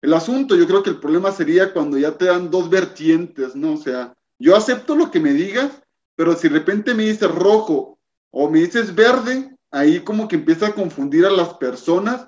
[0.00, 3.74] El asunto, yo creo que el problema sería cuando ya te dan dos vertientes, ¿no?
[3.74, 5.80] O sea, yo acepto lo que me digas,
[6.16, 8.00] pero si de repente me dices rojo
[8.32, 12.26] o me dices verde, ahí como que empieza a confundir a las personas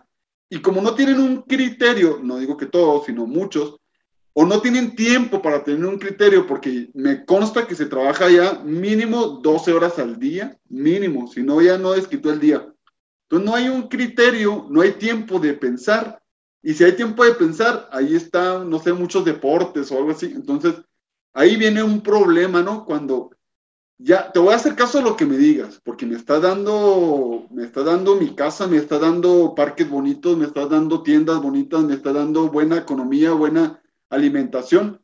[0.49, 3.77] y como no tienen un criterio, no digo que todos, sino muchos,
[4.37, 8.61] o no tienen tiempo para tener un criterio, porque me consta que se trabaja ya
[8.65, 12.69] mínimo 12 horas al día, mínimo, si no ya no desquitó el día.
[13.23, 16.21] Entonces no hay un criterio, no hay tiempo de pensar.
[16.63, 20.27] Y si hay tiempo de pensar, ahí están, no sé, muchos deportes o algo así.
[20.27, 20.75] Entonces,
[21.33, 22.85] ahí viene un problema, ¿no?
[22.85, 23.31] Cuando
[23.99, 27.47] ya te voy a hacer caso a lo que me digas, porque me está dando,
[27.51, 31.85] me está dando mi casa, me está dando parques bonitos, me está dando tiendas bonitas,
[31.85, 33.81] me está dando buena economía, buena
[34.11, 35.01] alimentación.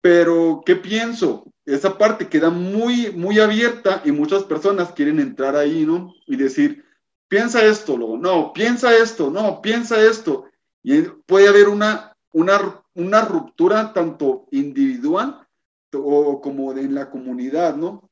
[0.00, 1.52] Pero, ¿qué pienso?
[1.66, 6.14] Esa parte queda muy, muy abierta y muchas personas quieren entrar ahí, ¿no?
[6.26, 6.84] Y decir,
[7.28, 10.46] piensa esto, luego, no, piensa esto, no, piensa esto.
[10.82, 15.46] Y puede haber una, una, una ruptura tanto individual
[15.92, 18.10] o como en la comunidad, ¿no?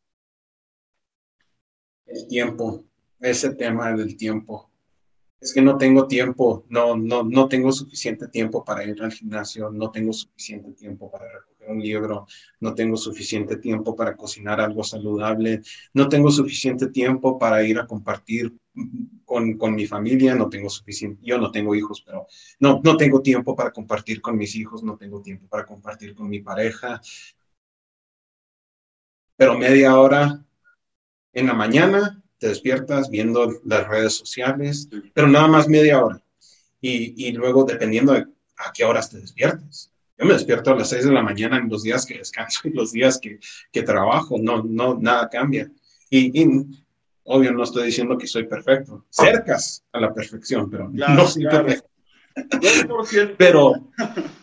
[2.06, 2.84] El tiempo,
[3.20, 4.67] ese tema del tiempo
[5.40, 9.70] es que no tengo tiempo, no, no, no tengo suficiente tiempo para ir al gimnasio,
[9.70, 12.26] no tengo suficiente tiempo para recoger un libro,
[12.60, 15.62] no tengo suficiente tiempo para cocinar algo saludable,
[15.94, 18.52] no tengo suficiente tiempo para ir a compartir
[19.24, 22.26] con, con mi familia, no tengo suficiente, yo no tengo hijos, pero
[22.58, 26.28] no, no tengo tiempo para compartir con mis hijos, no tengo tiempo para compartir con
[26.28, 27.00] mi pareja,
[29.36, 30.44] pero media hora
[31.32, 36.22] en la mañana te despiertas viendo las redes sociales, pero nada más media hora.
[36.80, 38.26] Y, y luego, dependiendo de
[38.58, 39.92] a qué horas te despiertes.
[40.16, 42.72] Yo me despierto a las 6 de la mañana en los días que descanso y
[42.72, 43.38] los días que,
[43.70, 45.70] que trabajo, no, no, nada cambia.
[46.10, 46.66] Y, y,
[47.24, 51.88] obvio, no estoy diciendo que soy perfecto, cercas a la perfección, pero no soy perfecto.
[53.36, 53.74] pero,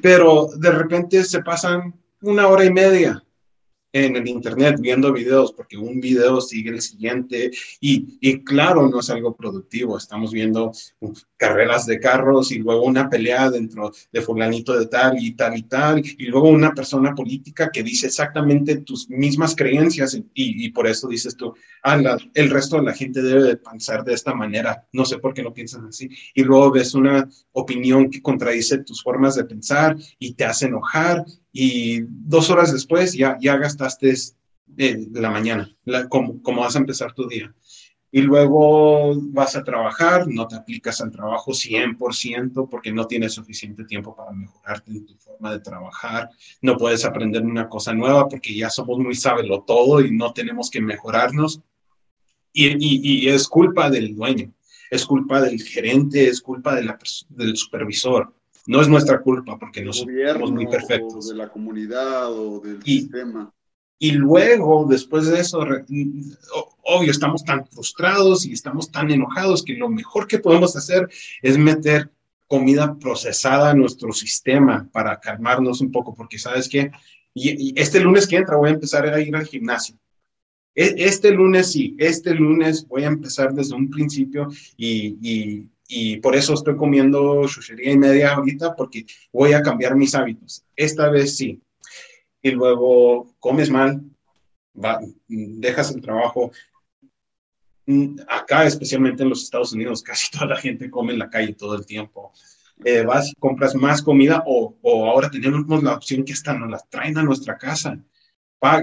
[0.02, 3.25] pero de repente se pasan una hora y media
[3.96, 9.00] en el internet viendo videos, porque un video sigue el siguiente y, y claro, no
[9.00, 9.98] es algo productivo.
[9.98, 10.74] Estamos viendo
[11.38, 15.64] carreras de carros y luego una pelea dentro de fulanito de tal y tal y
[15.64, 20.88] tal, y luego una persona política que dice exactamente tus mismas creencias y, y por
[20.88, 24.86] eso dices tú, ah, el resto de la gente debe de pensar de esta manera,
[24.92, 29.02] no sé por qué no piensan así, y luego ves una opinión que contradice tus
[29.02, 31.24] formas de pensar y te hace enojar
[31.58, 33.56] y dos horas después ya, ya
[33.86, 34.36] gastaste
[34.78, 35.70] eh, la mañana,
[36.10, 37.54] como, como vas a empezar tu día
[38.16, 43.84] y luego vas a trabajar, no te aplicas al trabajo 100% porque no tienes suficiente
[43.84, 46.30] tiempo para mejorarte en tu forma de trabajar,
[46.62, 50.70] no puedes aprender una cosa nueva porque ya somos muy sábelo todo y no tenemos
[50.70, 51.60] que mejorarnos.
[52.54, 54.54] Y, es culpa del dueño,
[54.90, 58.34] es culpa del gerente, es culpa de la, del supervisor.
[58.66, 61.26] No es nuestra culpa porque no somos muy perfectos.
[61.26, 63.54] O de la comunidad o del sistema.
[63.98, 65.60] Y luego, después de eso,
[66.84, 71.10] obvio, estamos tan frustrados y estamos tan enojados que lo mejor que podemos hacer
[71.42, 72.12] es meter
[72.48, 76.92] comida procesada a nuestro sistema para calmarnos un poco, porque sabes que
[77.34, 79.98] y, este lunes que entra voy a empezar a ir al gimnasio.
[80.74, 86.18] E, este lunes sí, este lunes voy a empezar desde un principio y, y, y
[86.18, 90.64] por eso estoy comiendo chuchería y media ahorita, porque voy a cambiar mis hábitos.
[90.76, 91.62] Esta vez sí,
[92.46, 94.04] y luego comes mal,
[95.28, 96.52] dejas el trabajo.
[98.28, 101.74] Acá, especialmente en los Estados Unidos, casi toda la gente come en la calle todo
[101.74, 102.32] el tiempo.
[102.84, 106.70] Eh, vas y compras más comida o, o, ahora tenemos la opción que hasta nos
[106.70, 107.98] la traen a nuestra casa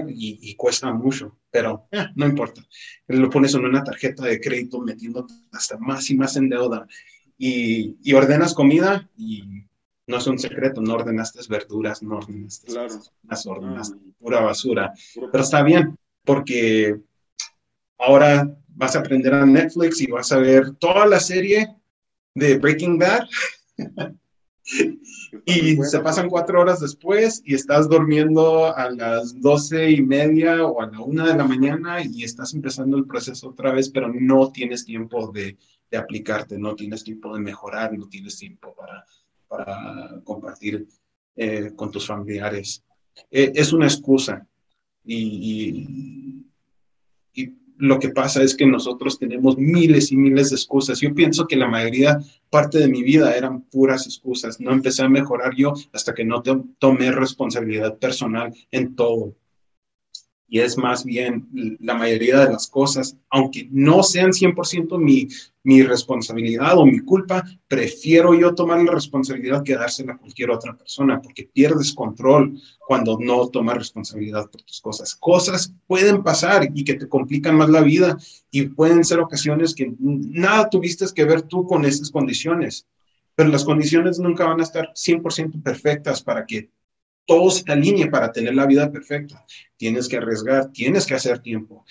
[0.09, 2.61] y, y cuesta mucho, pero eh, no importa.
[3.07, 6.85] Lo pones en una tarjeta de crédito metiendo hasta más y más en deuda
[7.37, 9.63] y, y ordenas comida y
[10.07, 12.95] no es un secreto, no ordenaste verduras, no ordenaste claro.
[13.23, 14.11] las ordenaste ah.
[14.19, 14.93] pura basura.
[15.31, 16.99] Pero está bien, porque
[17.97, 21.75] ahora vas a aprender a Netflix y vas a ver toda la serie
[22.35, 23.27] de Breaking Bad.
[25.45, 30.81] y se pasan cuatro horas después y estás durmiendo a las doce y media o
[30.81, 34.51] a la una de la mañana y estás empezando el proceso otra vez, pero no
[34.51, 35.57] tienes tiempo de,
[35.91, 39.05] de aplicarte, no tienes tiempo de mejorar, no tienes tiempo para
[39.53, 40.87] para compartir
[41.35, 42.83] eh, con tus familiares.
[43.29, 44.47] Eh, es una excusa
[45.05, 45.87] y,
[47.35, 51.01] y, lo que pasa es que nosotros tenemos miles y miles de excusas.
[51.01, 52.17] Yo pienso que la mayoría,
[52.49, 54.59] parte de mi vida eran puras excusas.
[54.61, 56.41] No empecé a mejorar yo hasta que no
[56.77, 59.35] tomé responsabilidad personal en todo
[60.53, 61.47] y es más bien
[61.79, 65.27] la mayoría de las cosas, aunque no sean 100% mi,
[65.63, 70.77] mi responsabilidad o mi culpa, prefiero yo tomar la responsabilidad que dársela a cualquier otra
[70.77, 72.55] persona, porque pierdes control
[72.87, 75.15] cuando no tomas responsabilidad por tus cosas.
[75.15, 78.15] Cosas pueden pasar y que te complican más la vida
[78.51, 82.85] y pueden ser ocasiones que nada tuviste que ver tú con esas condiciones,
[83.33, 86.69] pero las condiciones nunca van a estar 100% perfectas para que
[87.25, 89.45] todo se alinee para tener la vida perfecta.
[89.77, 91.85] Tienes que arriesgar, tienes que hacer tiempo.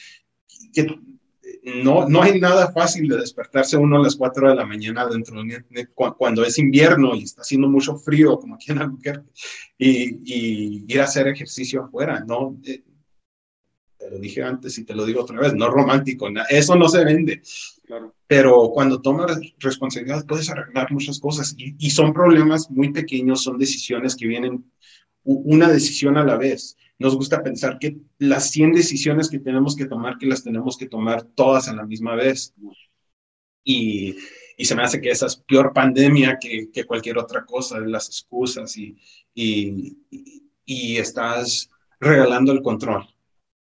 [0.72, 0.86] Que
[1.62, 5.42] no, no hay nada fácil de despertarse uno a las 4 de la mañana dentro
[5.42, 9.30] de, cuando es invierno y está haciendo mucho frío, como aquí en Albuquerque,
[9.78, 12.58] y, y ir a hacer ejercicio afuera, ¿no?
[12.64, 12.82] Eh,
[13.96, 17.04] te lo dije antes y te lo digo otra vez, no romántico, eso no se
[17.04, 17.40] vende.
[18.26, 23.58] Pero cuando tomas responsabilidad puedes arreglar muchas cosas y, y, son problemas muy pequeños, son
[23.58, 24.64] decisiones que vienen
[25.24, 26.76] una decisión a la vez.
[26.98, 30.88] Nos gusta pensar que las 100 decisiones que tenemos que tomar, que las tenemos que
[30.88, 32.54] tomar todas a la misma vez.
[33.64, 34.16] Y,
[34.56, 38.08] y se me hace que esa es peor pandemia que, que cualquier otra cosa, las
[38.08, 38.96] excusas y,
[39.34, 39.98] y,
[40.64, 41.70] y, estás
[42.00, 43.06] regalando el control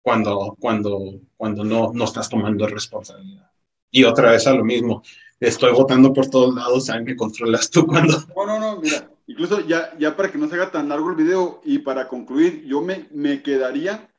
[0.01, 3.51] cuando, cuando, cuando no, no estás tomando responsabilidad.
[3.91, 5.03] Y otra vez a lo mismo,
[5.39, 7.03] estoy votando por todos lados, ¿sabes?
[7.03, 8.19] Me controlas tú cuando...
[8.35, 11.15] No, no, no, mira, Incluso ya, ya para que no se haga tan largo el
[11.15, 14.09] video y para concluir, yo me, me quedaría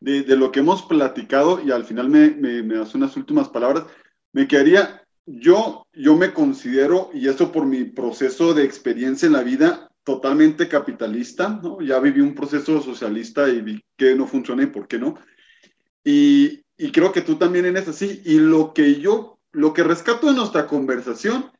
[0.00, 3.48] de, de, lo que hemos platicado y al final me, me, me das unas últimas
[3.48, 3.84] palabras,
[4.32, 9.42] me quedaría, yo, yo me considero, y eso por mi proceso de experiencia en la
[9.42, 11.80] vida, totalmente capitalista, ¿no?
[11.80, 15.14] Ya viví un proceso socialista y vi que no funciona y por qué no.
[16.04, 18.20] Y, y creo que tú también eres así.
[18.24, 21.52] Y lo que yo, lo que rescato de nuestra conversación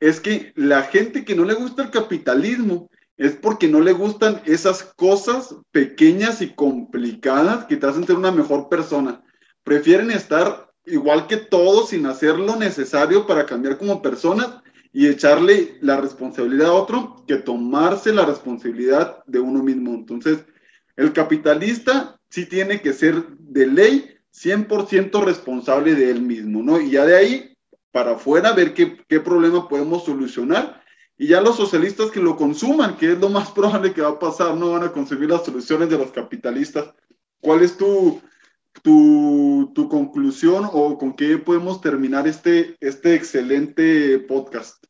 [0.00, 4.40] es que la gente que no le gusta el capitalismo es porque no le gustan
[4.46, 9.22] esas cosas pequeñas y complicadas que te hacen ser una mejor persona.
[9.62, 14.48] Prefieren estar igual que todos sin hacer lo necesario para cambiar como personas
[14.92, 19.92] y echarle la responsabilidad a otro que tomarse la responsabilidad de uno mismo.
[19.92, 20.38] Entonces,
[20.96, 26.80] el capitalista sí tiene que ser de ley 100% responsable de él mismo, ¿no?
[26.80, 27.49] Y ya de ahí
[27.92, 30.82] para afuera ver qué, qué problema podemos solucionar.
[31.16, 34.18] Y ya los socialistas que lo consuman, que es lo más probable que va a
[34.18, 36.94] pasar, no van a consumir las soluciones de los capitalistas.
[37.40, 38.20] ¿Cuál es tu,
[38.82, 44.84] tu, tu conclusión o con qué podemos terminar este, este excelente podcast?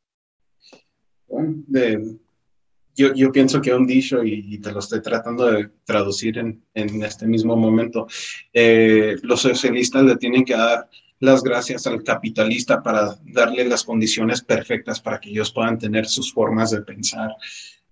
[2.97, 7.03] yo, yo, pienso que un dicho, y, te lo estoy tratando de traducir en, en
[7.03, 8.07] este mismo momento,
[8.53, 10.89] eh, los socialistas le tienen que dar
[11.21, 16.33] las gracias al capitalista para darle las condiciones perfectas para que ellos puedan tener sus
[16.33, 17.31] formas de pensar.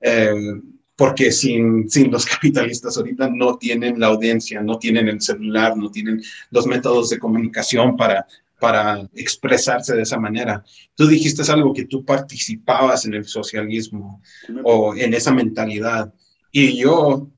[0.00, 0.60] Eh,
[0.96, 5.90] porque sin, sin los capitalistas ahorita no tienen la audiencia, no tienen el celular, no
[5.90, 6.20] tienen
[6.50, 8.26] los métodos de comunicación para,
[8.58, 10.64] para expresarse de esa manera.
[10.96, 14.20] Tú dijiste algo que tú participabas en el socialismo
[14.64, 16.12] o en esa mentalidad.
[16.50, 17.28] Y yo,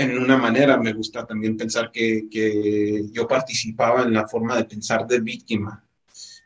[0.00, 4.64] en una manera, me gusta también pensar que, que yo participaba en la forma de
[4.64, 5.84] pensar de víctima.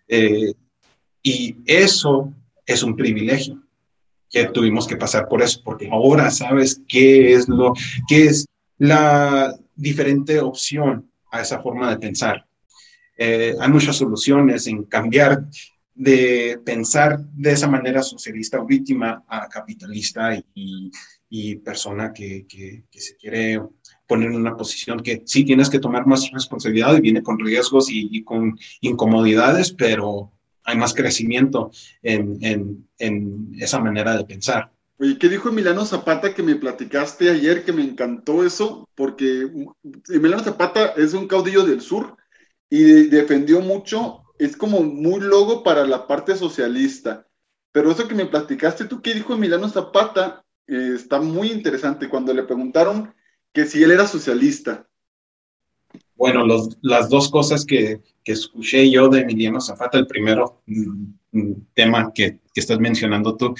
[0.08, 0.52] Eh,
[1.22, 2.32] y eso
[2.66, 3.62] es un privilegio
[4.30, 7.72] que tuvimos que pasar por eso, porque ahora sabes qué es lo,
[8.08, 8.46] qué es
[8.78, 12.44] la diferente opción a esa forma de pensar.
[13.16, 15.44] Eh, hay muchas soluciones en cambiar
[15.94, 20.90] de pensar de esa manera socialista o víctima a capitalista y, y
[21.62, 23.60] persona que, que, se quiere
[24.06, 27.90] poner en una posición que sí tienes que tomar más responsabilidad y viene con riesgos
[27.90, 30.30] y, y con incomodidades, pero
[30.64, 31.70] hay más crecimiento
[32.02, 34.70] en, en, en esa manera de pensar.
[34.98, 38.88] Oye, ¿qué dijo Emiliano Zapata que me platicaste ayer que me encantó eso?
[38.94, 39.50] Porque
[40.08, 42.16] Emiliano Zapata es un caudillo del sur
[42.70, 47.26] y defendió mucho, es como muy logo para la parte socialista.
[47.72, 52.32] Pero eso que me platicaste, tú qué dijo Emiliano Zapata, eh, está muy interesante cuando
[52.32, 53.14] le preguntaron
[53.52, 54.86] que si él era socialista.
[56.16, 61.04] Bueno, los, las dos cosas que, que, escuché yo de Emiliano Zapata, el primero mm,
[61.32, 63.54] mm, tema que, que, estás mencionando tú,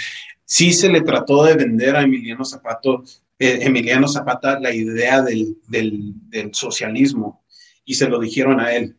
[0.45, 2.91] sí se le trató de vender a Emiliano Zapata,
[3.39, 7.45] eh, Emiliano Zapata la idea del, del, del, socialismo
[7.85, 8.97] y se lo dijeron a él.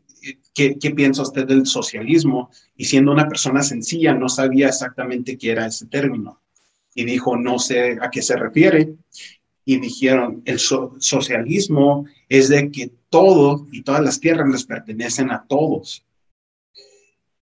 [0.53, 2.49] ¿Qué, ¿Qué, piensa usted del socialismo?
[2.75, 6.41] Y siendo una persona sencilla, no sabía exactamente qué era ese término.
[6.95, 8.95] Y dijo, no sé a qué se refiere
[9.65, 15.45] y dijeron, el socialismo es de que todo y todas las tierras les pertenecen a
[15.47, 16.05] todos.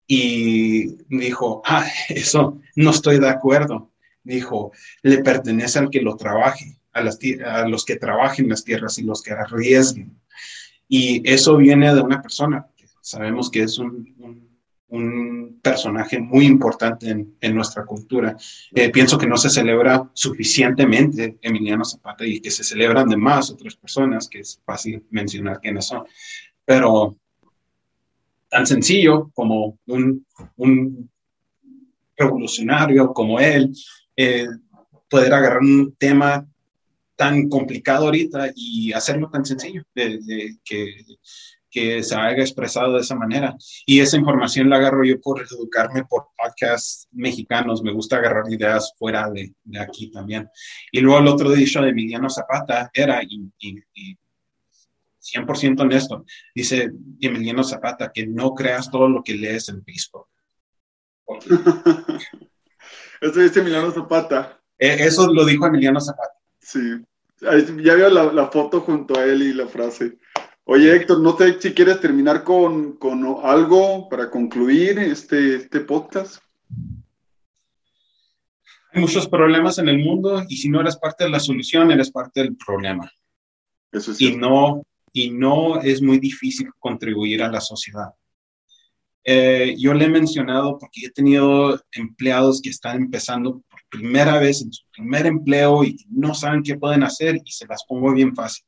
[0.08, 3.92] Y dijo, ah, eso no estoy de acuerdo.
[4.24, 4.72] Dijo,
[5.04, 7.02] le pertenece al que lo trabaje, a,
[7.68, 10.20] los que trabajen las tierras y los que arriesguen.
[10.90, 12.68] Y eso viene de una persona,
[13.02, 14.47] sabemos que es un
[15.62, 18.38] personaje muy importante en, nuestra cultura.
[18.74, 23.50] Eh, pienso que no se celebra suficientemente Emiliano Zapata y que se celebran de más
[23.50, 26.06] otras personas, que es fácil mencionar quiénes son.
[26.64, 27.18] Pero
[28.50, 30.26] tan sencillo como un,
[32.16, 33.72] revolucionario como él,
[34.16, 34.48] eh,
[35.10, 36.48] poder agarrar un tema
[37.16, 41.04] tan complicado ahorita y hacerlo tan sencillo, de que
[41.70, 43.56] que se haya expresado de esa manera.
[43.86, 47.84] Y esa información la agarro yo por educarme por podcasts mexicanos.
[47.84, 50.50] Me gusta agarrar ideas fuera de, de aquí también.
[50.92, 54.18] Y luego el otro dicho de Emiliano Zapata era, y, y,
[55.36, 60.28] 100% honesto, dice Emiliano Zapata, que no creas todo lo que lees en Facebook.
[63.20, 64.62] Eso dice Emiliano Zapata.
[64.78, 66.34] E, eso lo dijo Emiliano Zapata.
[66.60, 67.04] Sí.
[67.42, 70.18] Ya veo la, la foto junto a él y la frase.
[70.70, 73.00] Oye, Héctor, no sé si quieres terminar con,
[73.42, 76.44] algo para concluir este, este podcast.
[78.92, 82.12] Hay muchos problemas en el mundo y si no eres parte de la solución, eres
[82.12, 83.10] parte del problema.
[83.94, 88.14] Eso es y no, y no es muy difícil contribuir a la sociedad.
[89.24, 94.62] Eh, yo le he mencionado porque he tenido empleados que están empezando por primera vez
[94.62, 98.36] en su primer empleo y no saben qué pueden hacer y se las pongo bien
[98.36, 98.66] fácil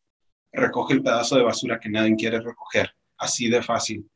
[0.52, 2.92] recoge el pedazo de basura que nadie quiere recoger.
[3.18, 4.10] Así de fácil.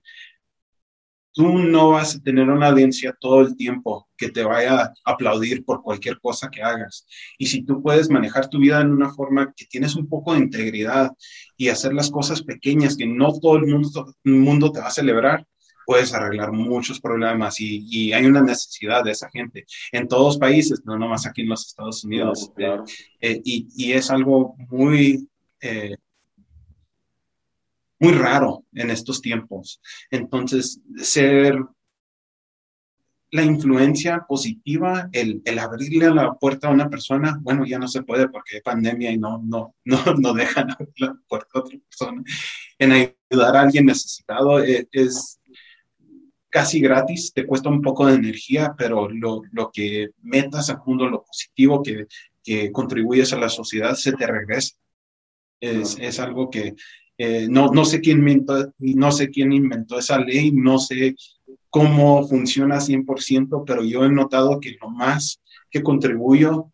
[1.35, 5.65] Tú no vas a tener una audiencia todo el tiempo que te vaya a aplaudir
[5.65, 7.07] por cualquier cosa que hagas.
[7.39, 10.39] Y si tú puedes manejar tu vida en una forma que tienes un poco de
[10.39, 11.11] integridad
[11.57, 14.91] y hacer las cosas pequeñas que no todo el mundo, el mundo te va a
[14.91, 15.47] celebrar,
[15.85, 20.37] puedes arreglar muchos problemas y, y, hay una necesidad de esa gente en todos los
[20.37, 22.51] países, no nomás aquí en los Estados Unidos.
[22.55, 22.83] Claro,
[23.19, 25.27] eh, y, y, es algo muy
[25.61, 25.95] eh,
[28.03, 29.81] muy raro en estos tiempos.
[30.11, 31.57] Entonces, ser
[33.31, 38.03] la influencia positiva, el, el, abrirle la puerta a una persona, bueno, ya no se
[38.03, 41.79] puede porque hay pandemia y no, no, no, no dejan abrir la puerta a otra
[41.79, 42.21] persona.
[42.77, 45.39] En ayudar a alguien necesitado es, es
[46.49, 51.07] casi gratis, te cuesta un poco de energía, pero lo, lo que metas al mundo,
[51.07, 52.05] lo positivo que,
[52.43, 54.75] que, contribuyes a la sociedad, se te regresa.
[55.61, 56.75] Es, es algo que
[57.17, 61.15] eh, no, no, sé quién inventó, no sé quién inventó esa ley, no sé
[61.69, 66.71] cómo funciona 100%, pero yo he notado que lo más que contribuyo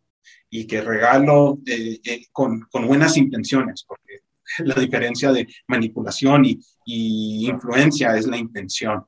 [0.50, 4.20] y que regalo eh, eh, con, con, buenas intenciones, porque
[4.60, 6.60] la diferencia de manipulación y,
[7.48, 9.06] influencia es la intención.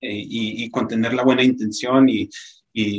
[0.00, 2.28] Y, y, con tener la buena intención y,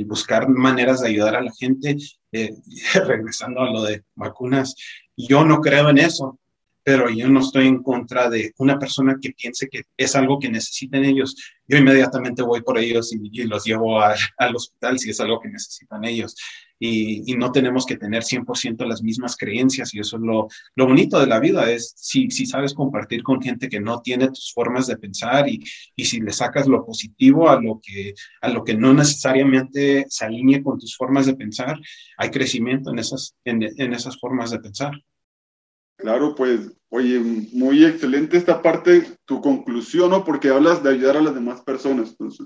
[0.06, 1.98] buscar maneras de ayudar a la gente,
[2.94, 4.76] regresando a lo de vacunas,
[5.18, 6.40] yo no creo en eso
[6.84, 10.50] pero yo no estoy en contra de una persona que piense que es algo que
[10.50, 11.36] necesitan ellos.
[11.66, 16.04] Yo inmediatamente voy por ellos y, los llevo al hospital si es algo que necesitan
[16.04, 16.36] ellos.
[16.78, 20.48] Y, no tenemos que tener 100% las mismas creencias y eso es lo,
[20.86, 24.88] bonito de la vida, es si, sabes compartir con gente que no tiene tus formas
[24.88, 25.64] de pensar y,
[26.04, 30.98] si le sacas lo positivo a lo, que, a no necesariamente se alinee con tus
[30.98, 31.80] formas de pensar,
[32.18, 33.00] hay crecimiento en
[33.94, 34.92] esas formas de pensar.
[36.04, 37.18] Claro, pues, oye,
[37.54, 40.26] muy excelente esta parte, tu conclusión, ¿no?
[40.26, 42.10] Porque hablas de ayudar a las demás personas.
[42.10, 42.46] Entonces,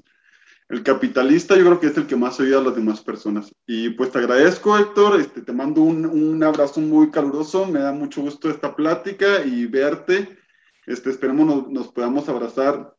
[0.70, 3.52] el capitalista yo creo que es el que más ayuda a las demás personas.
[3.66, 7.92] Y pues te agradezco, Héctor, este, te mando un, un abrazo muy caluroso, me da
[7.92, 10.38] mucho gusto esta plática y verte.
[10.86, 12.96] Este, esperemos nos, nos podamos abrazar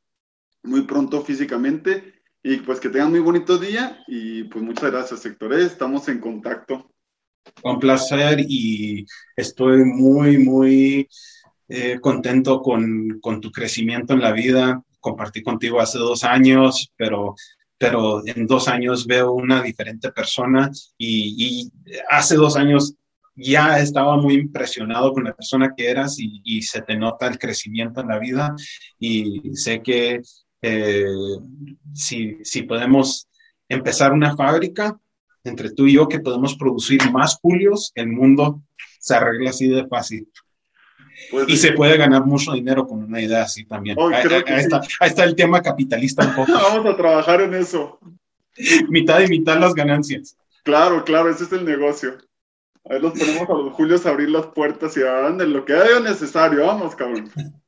[0.64, 5.54] muy pronto físicamente y pues que tengan muy bonito día y pues muchas gracias, Héctor.
[5.54, 5.62] ¿eh?
[5.62, 6.90] Estamos en contacto.
[7.62, 9.04] Un placer y
[9.36, 11.08] estoy muy, muy
[11.68, 14.82] eh, contento con, con, tu crecimiento en la vida.
[15.00, 17.34] Compartí contigo hace dos años, pero,
[17.76, 21.70] pero en dos años veo una diferente persona y,
[22.10, 22.94] hace dos años
[23.34, 27.38] ya estaba muy impresionado con la persona que eras y, y, se te nota el
[27.38, 28.54] crecimiento en la vida
[28.98, 30.22] y sé que
[30.62, 31.04] eh,
[31.94, 33.28] si, si podemos
[33.68, 34.98] empezar una fábrica,
[35.48, 38.62] entre tú y yo que podemos producir más Julios, el mundo
[39.00, 40.28] se arregla así de fácil.
[41.30, 43.98] Pues, y se puede ganar mucho dinero con una idea así también.
[43.98, 44.14] ahí,
[44.46, 46.52] ahí, está, ahí, está, el tema capitalista un poco.
[46.52, 47.98] Vamos a trabajar en eso.
[48.88, 50.36] mitad y mitad las ganancias.
[50.62, 52.18] Claro, claro, ese es el negocio.
[52.84, 55.74] Ahí los ponemos a los Julios a abrir las puertas y hagan de lo que
[55.74, 56.66] haya necesario.
[56.66, 57.30] Vamos, cabrón.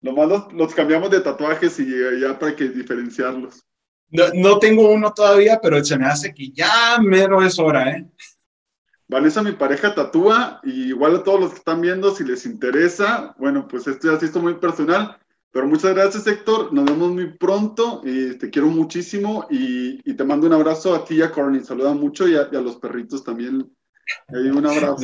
[0.00, 1.86] Nomás los, los cambiamos de tatuajes y
[2.20, 3.64] ya para que diferenciarlos.
[4.10, 8.06] No, no, tengo uno todavía, pero se me hace que ya mero es hora, ¿eh?
[9.08, 13.34] Vanessa, mi pareja tatúa, y igual a todos los que están viendo, si les interesa,
[13.38, 15.16] bueno, pues esto ya se muy personal,
[15.50, 20.24] pero muchas gracias, Héctor, nos vemos muy pronto, y te quiero muchísimo, y, y, te
[20.24, 22.76] mando un abrazo a ti y a Corny, saluda mucho, y a, y a los
[22.76, 23.70] perritos también,
[24.28, 24.96] un abrazo.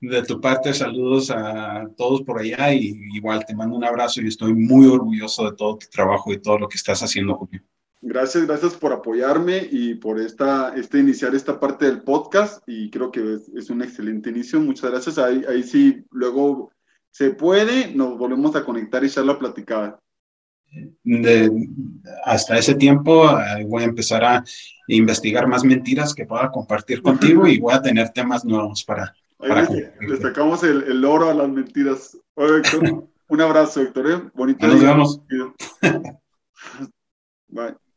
[0.00, 4.22] De, de, tu parte, saludos a todos por allá, y igual te mando un abrazo,
[4.22, 7.62] y estoy muy orgulloso de todo tu trabajo y todo lo que estás haciendo, Julio.
[8.02, 13.10] Gracias, gracias por apoyarme y por esta, este iniciar esta parte del podcast y creo
[13.10, 14.58] que es, es un excelente inicio.
[14.58, 15.18] Muchas gracias.
[15.18, 16.72] Ahí, ahí sí, luego
[17.10, 20.00] se puede, nos volvemos a conectar y ya la platicada.
[21.02, 21.50] De,
[22.24, 23.28] hasta ese tiempo
[23.66, 24.44] voy a empezar a
[24.86, 29.14] investigar más mentiras que pueda compartir contigo y voy a tener temas nuevos para...
[29.36, 32.16] para le, le, sacamos el, el, oro a las mentiras.
[32.34, 34.10] Oye, Héctor, un abrazo, Héctor.
[34.10, 34.30] ¿eh?
[34.32, 34.66] Bonito.
[34.66, 35.20] Nos vemos.
[37.48, 37.74] Bye.